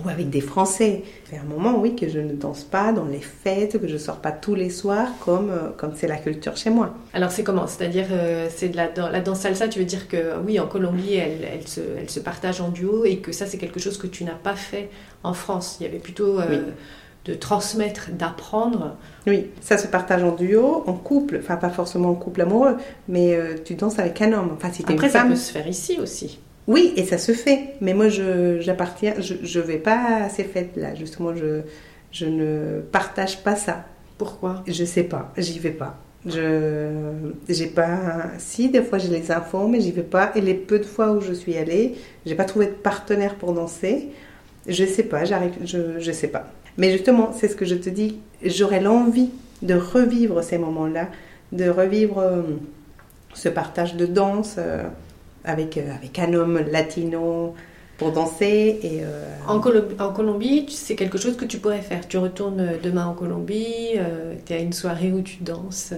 ou 0.04 0.08
avec 0.08 0.30
des 0.30 0.40
Français. 0.40 1.02
A 1.32 1.40
un 1.40 1.44
moment, 1.44 1.78
oui, 1.78 1.96
que 1.96 2.08
je 2.08 2.18
ne 2.18 2.32
danse 2.32 2.62
pas 2.64 2.92
dans 2.92 3.04
les 3.04 3.20
fêtes, 3.20 3.80
que 3.80 3.88
je 3.88 3.96
sors 3.96 4.16
pas 4.16 4.32
tous 4.32 4.54
les 4.54 4.70
soirs 4.70 5.08
comme 5.24 5.50
euh, 5.50 5.68
comme 5.76 5.92
c'est 5.94 6.06
la 6.08 6.16
culture 6.16 6.56
chez 6.56 6.70
moi. 6.70 6.94
Alors 7.14 7.30
c'est 7.30 7.42
comment? 7.42 7.66
C'est-à-dire, 7.66 8.06
euh, 8.10 8.48
c'est 8.54 8.68
de 8.68 8.76
la, 8.76 8.88
la 9.10 9.20
danse 9.20 9.40
salsa, 9.40 9.68
tu 9.68 9.78
veux 9.78 9.84
dire 9.84 10.08
que 10.08 10.38
oui, 10.46 10.58
en 10.60 10.66
Colombie, 10.66 11.14
elle, 11.14 11.46
elle 11.52 11.66
se, 11.68 11.80
elle 11.98 12.10
se 12.10 12.20
partage 12.20 12.60
en 12.60 12.68
duo 12.68 13.04
et 13.04 13.18
que 13.18 13.32
ça, 13.32 13.46
c'est 13.46 13.58
quelque 13.58 13.80
chose 13.80 13.98
que 13.98 14.06
tu 14.06 14.24
n'as 14.24 14.32
pas 14.34 14.54
fait 14.56 14.88
en 15.24 15.34
France. 15.34 15.76
Il 15.80 15.84
y 15.84 15.86
avait 15.88 15.98
plutôt 15.98 16.38
euh, 16.40 16.44
Oui. 16.50 16.58
de 17.24 17.34
transmettre, 17.34 18.10
d'apprendre. 18.12 18.96
Oui, 19.26 19.46
ça 19.60 19.78
se 19.78 19.86
partage 19.86 20.22
en 20.24 20.32
duo, 20.34 20.82
en 20.86 20.94
couple, 20.94 21.38
enfin 21.40 21.56
pas 21.56 21.70
forcément 21.70 22.10
en 22.10 22.14
couple 22.14 22.40
amoureux, 22.42 22.76
mais 23.08 23.34
euh, 23.36 23.54
tu 23.64 23.74
danses 23.74 23.98
avec 23.98 24.20
un 24.22 24.32
homme. 24.32 24.50
Enfin, 24.56 24.70
si 24.72 24.82
t'es 24.84 24.92
une 24.92 24.98
Après, 24.98 25.08
ça 25.10 25.20
femme, 25.20 25.28
peut 25.30 25.36
se 25.36 25.52
faire 25.52 25.68
ici 25.68 25.98
aussi. 26.00 26.40
Oui, 26.68 26.92
et 26.96 27.04
ça 27.04 27.18
se 27.18 27.32
fait. 27.32 27.74
Mais 27.80 27.94
moi, 27.94 28.08
je 28.08 28.60
j'appartiens, 28.60 29.14
je, 29.18 29.34
je 29.42 29.60
vais 29.60 29.78
pas 29.78 30.24
à 30.24 30.28
ces 30.28 30.44
fêtes-là. 30.44 30.94
Justement, 30.94 31.34
je, 31.34 31.62
je 32.12 32.26
ne 32.26 32.80
partage 32.92 33.42
pas 33.42 33.56
ça. 33.56 33.84
Pourquoi? 34.18 34.62
Je 34.68 34.84
sais 34.84 35.02
pas, 35.02 35.32
j'y 35.36 35.58
vais 35.58 35.70
pas. 35.70 35.98
Je 36.24 36.90
j'ai 37.48 37.66
pas. 37.66 37.98
Si 38.38 38.68
des 38.68 38.82
fois 38.82 38.98
j'ai 38.98 39.08
les 39.08 39.32
infos, 39.32 39.66
mais 39.66 39.80
j'y 39.80 39.90
vais 39.90 40.02
pas. 40.02 40.30
Et 40.36 40.40
les 40.40 40.54
peu 40.54 40.78
de 40.78 40.84
fois 40.84 41.10
où 41.12 41.20
je 41.20 41.32
suis 41.32 41.56
allée, 41.56 41.94
j'ai 42.26 42.36
pas 42.36 42.44
trouvé 42.44 42.66
de 42.66 42.72
partenaire 42.72 43.34
pour 43.34 43.52
danser. 43.52 44.10
Je 44.68 44.84
sais 44.84 45.02
pas, 45.02 45.24
j'arrive, 45.24 45.52
je 45.64 45.98
je 45.98 46.12
sais 46.12 46.28
pas. 46.28 46.48
Mais 46.78 46.92
justement, 46.92 47.32
c'est 47.32 47.48
ce 47.48 47.56
que 47.56 47.64
je 47.64 47.74
te 47.74 47.90
dis. 47.90 48.20
J'aurais 48.44 48.80
l'envie 48.80 49.30
de 49.62 49.74
revivre 49.74 50.42
ces 50.44 50.58
moments-là, 50.58 51.08
de 51.50 51.68
revivre 51.68 52.18
euh, 52.18 52.42
ce 53.34 53.48
partage 53.48 53.96
de 53.96 54.06
danse 54.06 54.56
euh, 54.58 54.84
avec 55.44 55.76
euh, 55.78 55.92
avec 55.94 56.18
un 56.18 56.32
homme 56.34 56.58
latino 56.70 57.54
pour 57.98 58.12
danser 58.12 58.78
et 58.82 59.00
euh, 59.04 59.24
en, 59.48 59.58
Colom- 59.60 60.00
en 60.00 60.12
Colombie, 60.12 60.66
tu- 60.66 60.72
c'est 60.74 60.96
quelque 60.96 61.18
chose 61.18 61.36
que 61.36 61.44
tu 61.44 61.58
pourrais 61.58 61.82
faire. 61.82 62.06
Tu 62.08 62.16
retournes 62.18 62.78
demain 62.82 63.06
en 63.06 63.14
Colombie, 63.14 63.90
tu 64.46 64.52
es 64.52 64.56
à 64.56 64.60
une 64.60 64.72
soirée 64.72 65.12
où 65.12 65.22
tu 65.22 65.42
danses 65.42 65.92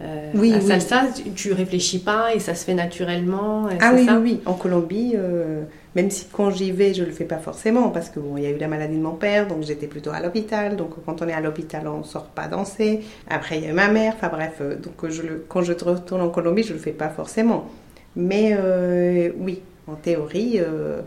euh, 0.00 0.32
Oui, 0.34 0.50
la 0.50 0.60
oui. 0.60 0.66
salsa, 0.80 1.06
tu, 1.14 1.32
tu 1.32 1.52
réfléchis 1.52 2.00
pas 2.00 2.34
et 2.34 2.40
ça 2.40 2.54
se 2.54 2.64
fait 2.64 2.74
naturellement. 2.74 3.68
euh, 3.68 3.78
Ah 3.78 3.92
oui, 3.94 4.06
ça 4.06 4.18
oui, 4.18 4.22
oui, 4.22 4.42
en 4.46 4.54
Colombie, 4.54 5.12
euh, 5.16 5.64
même 5.94 6.10
si 6.10 6.26
quand 6.32 6.50
j'y 6.50 6.70
vais, 6.72 6.94
je 6.94 7.04
le 7.04 7.10
fais 7.12 7.26
pas 7.26 7.38
forcément, 7.38 7.90
parce 7.90 8.08
que 8.08 8.18
bon, 8.20 8.36
il 8.38 8.42
y 8.44 8.46
a 8.46 8.50
eu 8.50 8.56
la 8.58 8.68
maladie 8.68 8.96
de 8.96 9.02
mon 9.02 9.14
père, 9.14 9.46
donc 9.46 9.62
j'étais 9.64 9.86
plutôt 9.86 10.10
à 10.10 10.20
l'hôpital, 10.20 10.76
donc 10.76 10.94
quand 11.04 11.20
on 11.20 11.28
est 11.28 11.32
à 11.34 11.40
l'hôpital, 11.40 11.86
on 11.88 12.02
sort 12.02 12.26
pas 12.28 12.48
danser. 12.48 13.00
Après, 13.28 13.58
il 13.58 13.64
y 13.64 13.66
a 13.66 13.70
eu 13.70 13.74
ma 13.74 13.88
mère, 13.88 14.14
enfin 14.16 14.28
bref, 14.28 14.54
euh, 14.62 14.76
donc 14.76 14.94
je 15.10 15.22
le, 15.22 15.44
quand 15.48 15.62
je 15.62 15.72
retourne 15.74 16.22
en 16.22 16.30
Colombie, 16.30 16.62
je 16.62 16.72
le 16.72 16.78
fais 16.78 16.92
pas 16.92 17.10
forcément. 17.10 17.68
Mais 18.16 18.56
euh, 18.58 19.30
oui, 19.38 19.60
en 19.86 19.94
théorie, 19.94 20.54
euh, 20.58 21.02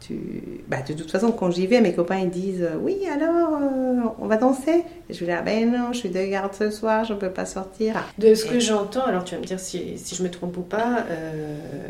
tu... 0.00 0.18
bah, 0.66 0.78
de 0.86 0.94
toute 0.94 1.10
façon, 1.10 1.30
quand 1.30 1.50
j'y 1.50 1.66
vais, 1.66 1.80
mes 1.80 1.94
copains 1.94 2.18
ils 2.18 2.30
disent 2.30 2.62
euh, 2.62 2.76
Oui, 2.80 3.06
alors, 3.06 3.58
euh, 3.60 4.08
on 4.18 4.26
va 4.26 4.38
danser? 4.38 4.82
Et 5.08 5.14
je 5.14 5.20
vais 5.20 5.26
dire 5.26 5.42
Ben 5.44 5.70
non, 5.70 5.92
je 5.92 5.98
suis 5.98 6.08
de 6.08 6.24
garde 6.24 6.54
ce 6.54 6.70
soir, 6.70 7.04
je 7.04 7.14
peux 7.14 7.30
pas 7.30 7.44
sortir. 7.44 8.02
De 8.16 8.34
ce 8.34 8.46
que 8.46 8.58
j'entends, 8.58 9.04
alors 9.04 9.24
tu 9.24 9.34
vas 9.34 9.40
me 9.40 9.46
dire 9.46 9.60
si, 9.60 9.98
si 9.98 10.14
je 10.14 10.22
me 10.22 10.30
trompe 10.30 10.56
ou 10.56 10.62
pas, 10.62 11.04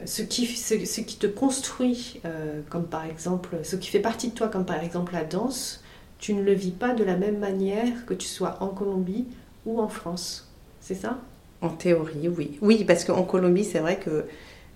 ce, 0.05 0.23
qui, 0.23 0.47
ce, 0.47 0.85
ce 0.85 1.01
qui 1.03 1.17
te 1.17 1.27
construit, 1.27 2.21
comme 2.69 2.85
par 2.87 3.07
exemple, 3.07 3.57
ce 3.63 3.77
qui 3.77 3.89
fait 3.91 4.01
partie 4.01 4.29
de 4.29 4.35
toi, 4.35 4.49
comme 4.49 4.65
par 4.65 4.83
exemple 4.83 5.13
la 5.13 5.25
danse, 5.25 5.83
tu 6.19 6.35
ne 6.35 6.43
le 6.43 6.53
vis 6.53 6.73
pas 6.73 6.95
de 6.95 7.05
la 7.05 7.17
même 7.17 7.39
manière 7.39 8.05
que 8.07 8.15
tu 8.15 8.27
sois 8.27 8.57
en 8.61 8.69
Colombie 8.69 9.27
ou 9.67 9.81
en 9.81 9.89
France. 9.89 10.49
C'est 10.81 10.95
ça? 10.97 11.19
En 11.61 11.71
théorie, 11.71 12.29
oui. 12.29 12.59
Oui, 12.61 12.85
parce 12.85 13.05
qu'en 13.05 13.23
Colombie, 13.23 13.65
c'est 13.65 13.81
vrai 13.81 13.97
que 13.99 14.25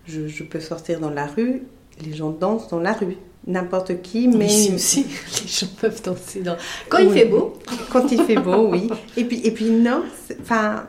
je, 0.06 0.26
je 0.28 0.44
peux 0.44 0.60
sortir 0.60 1.00
dans 1.00 1.10
la 1.10 1.26
rue, 1.26 1.62
les 2.04 2.12
gens 2.14 2.30
dansent 2.30 2.68
dans 2.68 2.80
la 2.80 2.92
rue. 2.92 3.16
N'importe 3.46 4.02
qui, 4.02 4.28
mais 4.28 4.46
Ici 4.46 4.72
aussi, 4.74 5.06
les 5.42 5.48
gens 5.48 5.66
peuvent 5.80 6.00
danser 6.02 6.42
dans... 6.42 6.56
Quand 6.88 6.98
il 6.98 7.10
fait 7.10 7.24
beau, 7.24 7.54
quand 7.90 8.10
il 8.12 8.22
fait 8.22 8.36
beau, 8.36 8.68
oui. 8.70 8.88
Et 9.16 9.24
puis, 9.24 9.40
et 9.44 9.50
puis 9.50 9.68
non, 9.70 10.04
enfin, 10.40 10.86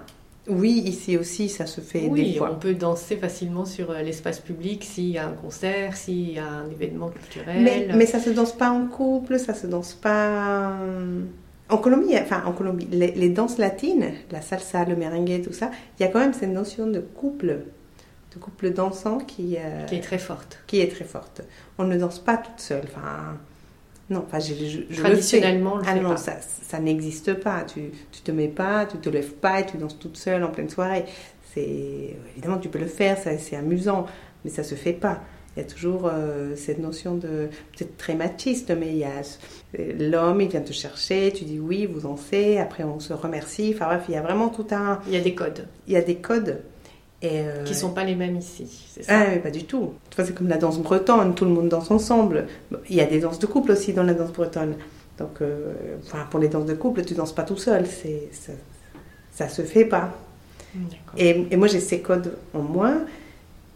oui, 0.48 0.70
ici 0.86 1.18
aussi, 1.18 1.50
ça 1.50 1.66
se 1.66 1.82
fait 1.82 2.02
des 2.02 2.08
oui, 2.10 2.36
fois. 2.38 2.52
on 2.54 2.60
peut 2.60 2.76
danser 2.76 3.18
facilement 3.18 3.66
sur 3.66 3.90
euh, 3.90 4.04
l'espace 4.04 4.40
public 4.40 4.84
s'il 4.84 5.10
y 5.10 5.18
a 5.18 5.26
un 5.28 5.32
concert, 5.32 5.98
s'il 5.98 6.34
y 6.34 6.38
a 6.38 6.46
un 6.48 6.70
événement 6.70 7.10
culturel. 7.10 7.60
Mais, 7.64 7.88
mais 7.96 8.06
ça 8.06 8.20
se 8.20 8.30
danse 8.30 8.54
pas 8.56 8.70
en 8.70 8.86
couple, 8.86 9.40
ça 9.40 9.56
se 9.56 9.66
danse 9.66 9.94
pas. 9.96 10.74
euh, 10.82 11.22
En 11.70 11.78
Colombie, 11.78 12.16
enfin 12.22 12.44
en 12.46 12.52
Colombie, 12.52 12.88
les, 12.92 13.14
les 13.14 13.30
danses 13.30 13.58
latines, 13.58 14.12
la 14.32 14.42
salsa, 14.42 14.86
le 14.86 14.96
merengue, 14.96 15.42
tout 15.44 15.54
ça, 15.54 15.72
il 16.00 16.04
y 16.04 16.06
a 16.06 16.10
quand 16.12 16.20
même 16.20 16.34
cette 16.34 16.52
notion 16.54 16.86
de 16.86 17.00
couple, 17.00 17.62
de 18.34 18.40
couple 18.40 18.72
dansant 18.72 19.18
qui, 19.20 19.58
euh, 19.58 19.86
Qui 19.86 19.96
est 19.96 20.02
très 20.02 20.18
forte. 20.18 20.60
qui 20.68 20.80
est 20.82 20.92
très 20.92 21.06
forte. 21.06 21.42
On 21.78 21.84
ne 21.86 21.98
danse 21.98 22.20
pas 22.20 22.38
toute 22.38 22.60
seule. 22.60 22.84
Enfin, 22.86 23.38
non, 24.10 24.24
enfin, 24.28 24.40
je, 24.40 24.54
je, 24.54 24.66
je 24.66 24.78
le 24.80 24.96
sais. 24.96 25.02
Traditionnellement, 25.02 25.74
on 25.76 25.78
le 25.78 25.84
Ah 25.88 25.96
non, 25.96 26.10
pas. 26.12 26.18
ça, 26.18 26.34
ça 26.42 26.80
n'existe 26.80 27.34
pas. 27.36 27.64
Tu, 27.64 27.92
tu 28.12 28.22
te 28.22 28.32
mets 28.32 28.48
pas, 28.48 28.86
tu 28.86 28.98
te 28.98 29.10
lèves 29.10 29.34
pas 29.34 29.60
et 29.62 29.66
tu 29.66 29.78
danses 29.78 29.98
toute 30.00 30.18
seule 30.18 30.44
en 30.44 30.50
pleine 30.50 30.70
soirée. 30.70 31.06
C'est 31.54 32.16
évidemment 32.34 32.58
tu 32.58 32.70
peux 32.70 32.80
le 32.80 32.88
faire, 32.88 33.18
c'est 33.18 33.56
amusant, 33.56 34.06
mais 34.44 34.50
ça 34.52 34.64
se 34.64 34.76
fait 34.76 34.94
pas. 34.94 35.22
Il 35.56 35.62
y 35.62 35.64
a 35.64 35.70
toujours 35.70 36.10
euh, 36.12 36.56
cette 36.56 36.80
notion 36.80 37.14
de 37.14 37.48
peut-être 37.78 37.96
très 37.96 38.16
machiste, 38.16 38.72
mais 38.76 38.88
il 38.88 38.98
y 38.98 39.04
a 39.04 39.12
euh, 39.80 39.94
l'homme, 40.10 40.42
il 40.42 40.48
vient 40.50 40.62
te 40.62 40.74
chercher, 40.74 41.32
tu 41.32 41.44
dis 41.46 41.60
oui, 41.60 41.86
vous 41.86 42.00
dansez, 42.02 42.58
après 42.58 42.84
on 42.84 43.00
se 43.00 43.14
remercie. 43.14 43.72
Enfin 43.76 43.86
bref, 43.86 44.06
il 44.10 44.16
y 44.16 44.18
a 44.18 44.22
vraiment 44.24 44.50
tout 44.50 44.66
un, 44.72 45.00
Il 45.06 45.14
y 45.14 45.18
a 45.18 45.22
des 45.22 45.36
codes 45.36 45.68
il 45.86 45.94
y 45.94 45.96
a 45.96 46.02
des 46.02 46.16
codes 46.16 46.64
et 47.24 47.40
euh, 47.40 47.64
qui 47.64 47.74
sont 47.74 47.92
pas 47.92 48.04
les 48.04 48.16
mêmes 48.16 48.36
ici. 48.38 48.68
C'est 48.94 49.04
ça 49.04 49.14
ah, 49.22 49.26
mais 49.32 49.40
pas 49.40 49.50
du 49.50 49.64
tout. 49.64 49.94
C'est 50.16 50.36
comme 50.36 50.50
la 50.50 50.58
danse 50.58 50.78
bretonne, 50.80 51.34
tout 51.34 51.46
le 51.46 51.52
monde 51.52 51.70
danse 51.70 51.90
ensemble. 51.90 52.48
Il 52.90 52.96
y 52.96 53.02
a 53.02 53.06
des 53.06 53.20
danses 53.20 53.40
de 53.40 53.48
couple 53.48 53.72
aussi 53.72 53.94
dans 53.94 54.04
la 54.04 54.14
danse 54.14 54.32
bretonne. 54.34 54.76
Donc, 55.18 55.42
euh, 55.42 55.74
enfin, 56.06 56.28
pour 56.30 56.40
les 56.40 56.50
danses 56.50 56.66
de 56.66 56.74
couple, 56.74 57.04
tu 57.06 57.14
danses 57.14 57.34
pas 57.34 57.44
tout 57.44 57.58
seul. 57.58 57.86
C'est, 57.88 58.30
ça, 58.34 58.52
ça 59.32 59.48
se 59.48 59.62
fait 59.62 59.86
pas. 59.86 60.12
Et, 61.18 61.48
et 61.52 61.56
moi, 61.56 61.68
j'ai 61.68 61.80
ces 61.80 62.02
codes 62.02 62.36
en 62.54 62.62
moi. 62.62 62.94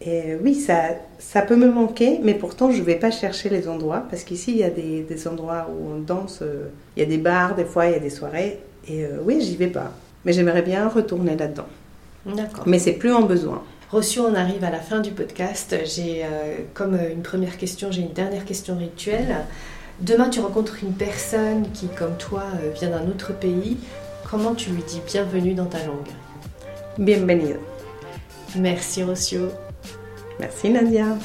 Et 0.00 0.36
oui, 0.42 0.54
ça, 0.54 0.90
ça 1.18 1.42
peut 1.42 1.56
me 1.56 1.70
manquer, 1.70 2.20
mais 2.22 2.34
pourtant, 2.34 2.70
je 2.70 2.82
vais 2.82 2.96
pas 2.96 3.10
chercher 3.10 3.48
les 3.48 3.66
endroits. 3.68 4.04
Parce 4.10 4.24
qu'ici, 4.24 4.52
il 4.52 4.58
y 4.58 4.64
a 4.64 4.70
des, 4.70 5.02
des 5.02 5.26
endroits 5.28 5.68
où 5.70 5.90
on 5.94 5.98
danse. 6.00 6.40
euh, 6.42 6.68
Il 6.96 7.00
y 7.00 7.06
a 7.06 7.08
des 7.08 7.18
bars, 7.18 7.54
des 7.54 7.64
fois, 7.64 7.86
il 7.86 7.92
y 7.92 7.96
a 7.96 7.98
des 8.00 8.10
soirées. 8.10 8.60
Et 8.86 9.04
euh, 9.04 9.18
oui, 9.24 9.40
j'y 9.40 9.56
vais 9.56 9.68
pas. 9.68 9.92
Mais 10.24 10.32
j'aimerais 10.32 10.62
bien 10.62 10.88
retourner 10.88 11.36
là-dedans. 11.36 11.66
D'accord. 12.34 12.64
Mais 12.66 12.78
c'est 12.78 12.92
plus 12.92 13.12
en 13.12 13.22
besoin. 13.22 13.62
Reçu, 13.90 14.20
on 14.20 14.34
arrive 14.34 14.64
à 14.64 14.70
la 14.70 14.80
fin 14.80 15.00
du 15.00 15.12
podcast. 15.12 15.74
J'ai, 15.84 16.22
euh, 16.24 16.58
comme 16.74 16.94
euh, 16.94 17.10
une 17.10 17.22
première 17.22 17.56
question, 17.56 17.90
j'ai 17.90 18.02
une 18.02 18.12
dernière 18.12 18.44
question 18.44 18.76
rituelle. 18.76 19.44
Demain, 20.00 20.28
tu 20.28 20.40
rencontres 20.40 20.76
une 20.82 20.92
personne 20.92 21.66
qui, 21.72 21.88
comme 21.88 22.16
toi, 22.18 22.44
euh, 22.62 22.70
vient 22.72 22.90
d'un 22.90 23.08
autre 23.08 23.32
pays. 23.32 23.78
Comment 24.30 24.54
tu 24.54 24.70
lui 24.70 24.82
dis 24.82 25.00
bienvenue 25.06 25.54
dans 25.54 25.66
ta 25.66 25.78
langue? 25.86 26.08
Bienvenido. 26.98 27.60
Merci, 28.56 29.02
Rocio. 29.02 29.48
Merci 30.38 30.68
Nadia. 30.70 31.16